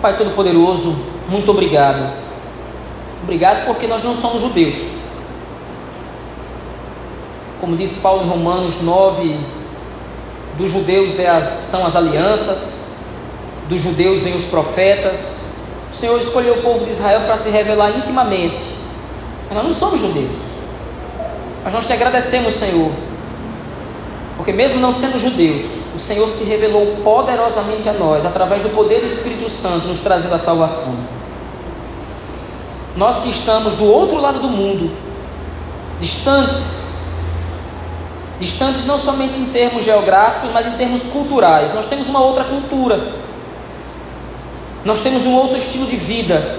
Pai 0.00 0.16
Todo-Poderoso, 0.16 0.96
muito 1.28 1.50
obrigado. 1.50 2.21
Obrigado 3.22 3.66
porque 3.66 3.86
nós 3.86 4.02
não 4.02 4.14
somos 4.14 4.40
judeus. 4.40 4.74
Como 7.60 7.76
disse 7.76 8.00
Paulo 8.00 8.24
em 8.24 8.28
Romanos 8.28 8.80
9, 8.82 9.38
dos 10.58 10.70
judeus 10.70 11.18
é 11.18 11.28
as, 11.28 11.44
são 11.44 11.86
as 11.86 11.94
alianças, 11.94 12.80
dos 13.68 13.80
judeus 13.80 14.22
vêm 14.22 14.34
os 14.34 14.44
profetas. 14.44 15.40
O 15.90 15.94
Senhor 15.94 16.20
escolheu 16.20 16.54
o 16.54 16.62
povo 16.62 16.84
de 16.84 16.90
Israel 16.90 17.20
para 17.20 17.36
se 17.36 17.50
revelar 17.50 17.96
intimamente 17.96 18.82
nós 19.54 19.64
não 19.64 19.72
somos 19.72 20.00
judeus. 20.00 20.30
Mas 21.64 21.72
nós 21.72 21.86
te 21.86 21.92
agradecemos, 21.92 22.54
Senhor, 22.54 22.90
porque 24.36 24.52
mesmo 24.52 24.80
não 24.80 24.92
sendo 24.92 25.18
judeus, 25.18 25.66
o 25.94 25.98
Senhor 25.98 26.28
se 26.28 26.44
revelou 26.44 26.96
poderosamente 27.04 27.88
a 27.88 27.92
nós, 27.92 28.24
através 28.24 28.62
do 28.62 28.70
poder 28.70 29.00
do 29.00 29.06
Espírito 29.06 29.48
Santo, 29.48 29.86
nos 29.86 30.00
trazendo 30.00 30.34
a 30.34 30.38
salvação. 30.38 30.94
Nós 32.96 33.20
que 33.20 33.30
estamos 33.30 33.74
do 33.74 33.84
outro 33.84 34.20
lado 34.20 34.38
do 34.38 34.48
mundo, 34.48 34.94
distantes, 35.98 36.96
distantes 38.38 38.84
não 38.84 38.98
somente 38.98 39.38
em 39.38 39.46
termos 39.46 39.84
geográficos, 39.84 40.50
mas 40.50 40.66
em 40.66 40.72
termos 40.72 41.04
culturais. 41.04 41.72
Nós 41.72 41.86
temos 41.86 42.08
uma 42.08 42.20
outra 42.20 42.44
cultura, 42.44 43.14
nós 44.84 45.00
temos 45.00 45.24
um 45.24 45.34
outro 45.34 45.56
estilo 45.56 45.86
de 45.86 45.96
vida, 45.96 46.58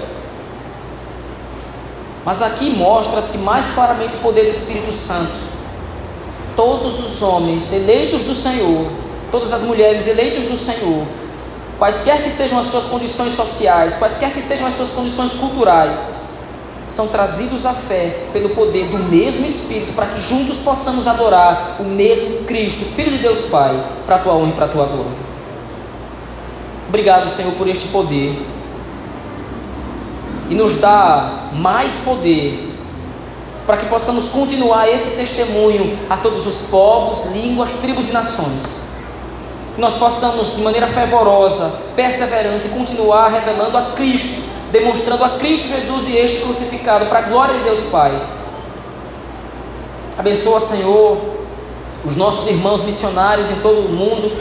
mas 2.24 2.42
aqui 2.42 2.70
mostra-se 2.70 3.38
mais 3.38 3.70
claramente 3.70 4.16
o 4.16 4.20
poder 4.20 4.44
do 4.44 4.50
Espírito 4.50 4.90
Santo. 4.92 5.54
Todos 6.56 6.98
os 6.98 7.22
homens 7.22 7.72
eleitos 7.72 8.22
do 8.22 8.34
Senhor, 8.34 8.90
todas 9.30 9.52
as 9.52 9.62
mulheres 9.62 10.06
eleitas 10.08 10.46
do 10.46 10.56
Senhor, 10.56 11.06
quaisquer 11.78 12.22
que 12.22 12.30
sejam 12.30 12.58
as 12.58 12.66
suas 12.66 12.86
condições 12.86 13.34
sociais, 13.34 13.94
quaisquer 13.96 14.32
que 14.32 14.40
sejam 14.40 14.66
as 14.66 14.74
suas 14.74 14.90
condições 14.90 15.32
culturais, 15.32 16.23
são 16.86 17.08
trazidos 17.08 17.64
à 17.64 17.72
fé 17.72 18.26
pelo 18.32 18.50
poder 18.50 18.86
do 18.86 18.98
mesmo 18.98 19.46
Espírito, 19.46 19.92
para 19.94 20.06
que 20.06 20.20
juntos 20.20 20.58
possamos 20.58 21.06
adorar 21.06 21.76
o 21.80 21.84
mesmo 21.84 22.44
Cristo, 22.44 22.84
Filho 22.84 23.12
de 23.12 23.18
Deus 23.18 23.46
Pai, 23.46 23.78
para 24.06 24.16
a 24.16 24.18
tua 24.18 24.34
honra 24.34 24.50
e 24.50 24.52
para 24.52 24.64
a 24.66 24.68
tua 24.68 24.86
glória. 24.86 25.24
Obrigado, 26.88 27.28
Senhor, 27.28 27.52
por 27.54 27.66
este 27.66 27.88
poder 27.88 28.36
e 30.50 30.54
nos 30.54 30.78
dá 30.78 31.48
mais 31.54 31.98
poder 32.04 32.72
para 33.66 33.78
que 33.78 33.86
possamos 33.86 34.28
continuar 34.28 34.88
esse 34.88 35.16
testemunho 35.16 35.98
a 36.10 36.16
todos 36.16 36.46
os 36.46 36.62
povos, 36.62 37.32
línguas, 37.32 37.70
tribos 37.80 38.10
e 38.10 38.12
nações. 38.12 38.60
Que 39.74 39.80
nós 39.80 39.94
possamos, 39.94 40.56
de 40.56 40.62
maneira 40.62 40.86
fervorosa, 40.86 41.80
perseverante, 41.96 42.68
continuar 42.68 43.28
revelando 43.28 43.76
a 43.76 43.82
Cristo, 43.92 44.42
demonstrando 44.74 45.22
a 45.22 45.30
Cristo 45.38 45.68
Jesus 45.68 46.08
e 46.08 46.16
este 46.16 46.40
crucificado, 46.40 47.06
para 47.06 47.20
a 47.20 47.22
glória 47.22 47.56
de 47.56 47.62
Deus 47.62 47.84
Pai. 47.92 48.10
Abençoa, 50.18 50.58
Senhor, 50.58 51.16
os 52.04 52.16
nossos 52.16 52.50
irmãos 52.50 52.82
missionários 52.82 53.52
em 53.52 53.54
todo 53.56 53.86
o 53.86 53.88
mundo. 53.88 54.32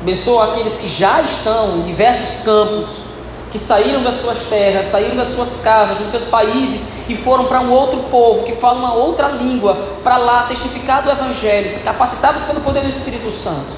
Abençoa 0.00 0.44
aqueles 0.44 0.78
que 0.78 0.88
já 0.88 1.20
estão 1.20 1.76
em 1.76 1.82
diversos 1.82 2.42
campos 2.42 3.10
que 3.50 3.58
saíram 3.58 4.02
das 4.02 4.14
suas 4.14 4.44
terras, 4.44 4.86
saíram 4.86 5.16
das 5.16 5.28
suas 5.28 5.58
casas, 5.58 5.98
dos 5.98 6.06
seus 6.06 6.24
países 6.24 7.10
e 7.10 7.14
foram 7.14 7.44
para 7.44 7.60
um 7.60 7.70
outro 7.70 7.98
povo 8.04 8.44
que 8.44 8.54
fala 8.54 8.78
uma 8.78 8.94
outra 8.94 9.28
língua, 9.28 9.76
para 10.02 10.16
lá 10.16 10.44
testificar 10.44 11.02
do 11.02 11.10
Evangelho, 11.10 11.80
capacitados 11.84 12.44
pelo 12.44 12.60
poder 12.60 12.80
do 12.80 12.88
Espírito 12.88 13.30
Santo. 13.30 13.76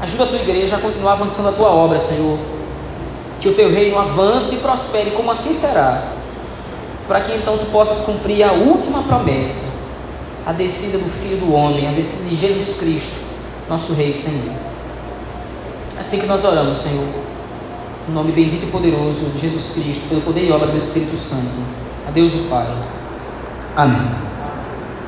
Ajuda 0.00 0.24
a 0.24 0.26
tua 0.28 0.38
igreja 0.38 0.76
a 0.76 0.80
continuar 0.80 1.12
avançando 1.12 1.50
a 1.50 1.52
tua 1.52 1.68
obra, 1.68 1.98
Senhor. 1.98 2.59
Que 3.40 3.48
o 3.48 3.54
teu 3.54 3.70
reino 3.72 3.98
avance 3.98 4.56
e 4.56 4.58
prospere, 4.58 5.12
como 5.12 5.30
assim 5.30 5.52
será, 5.52 6.02
para 7.08 7.22
que 7.22 7.34
então 7.34 7.56
tu 7.58 7.66
possas 7.66 8.04
cumprir 8.04 8.42
a 8.42 8.52
última 8.52 9.02
promessa, 9.02 9.80
a 10.46 10.52
descida 10.52 10.98
do 10.98 11.08
Filho 11.08 11.38
do 11.38 11.52
Homem, 11.52 11.88
a 11.88 11.92
descida 11.92 12.28
de 12.28 12.36
Jesus 12.36 12.80
Cristo, 12.80 13.16
nosso 13.68 13.94
Rei 13.94 14.10
e 14.10 14.14
Senhor. 14.14 14.54
Assim 15.98 16.18
que 16.18 16.26
nós 16.26 16.44
oramos, 16.44 16.78
Senhor. 16.78 17.06
No 18.08 18.14
nome 18.14 18.32
bendito 18.32 18.64
e 18.64 18.70
poderoso 18.70 19.26
de 19.30 19.38
Jesus 19.38 19.72
Cristo, 19.74 20.08
pelo 20.08 20.20
poder 20.22 20.46
e 20.46 20.52
obra 20.52 20.68
do 20.68 20.76
Espírito 20.76 21.16
Santo. 21.16 21.62
A 22.06 22.10
Deus 22.10 22.34
o 22.34 22.38
Pai. 22.48 22.66
Amém. 23.76 24.29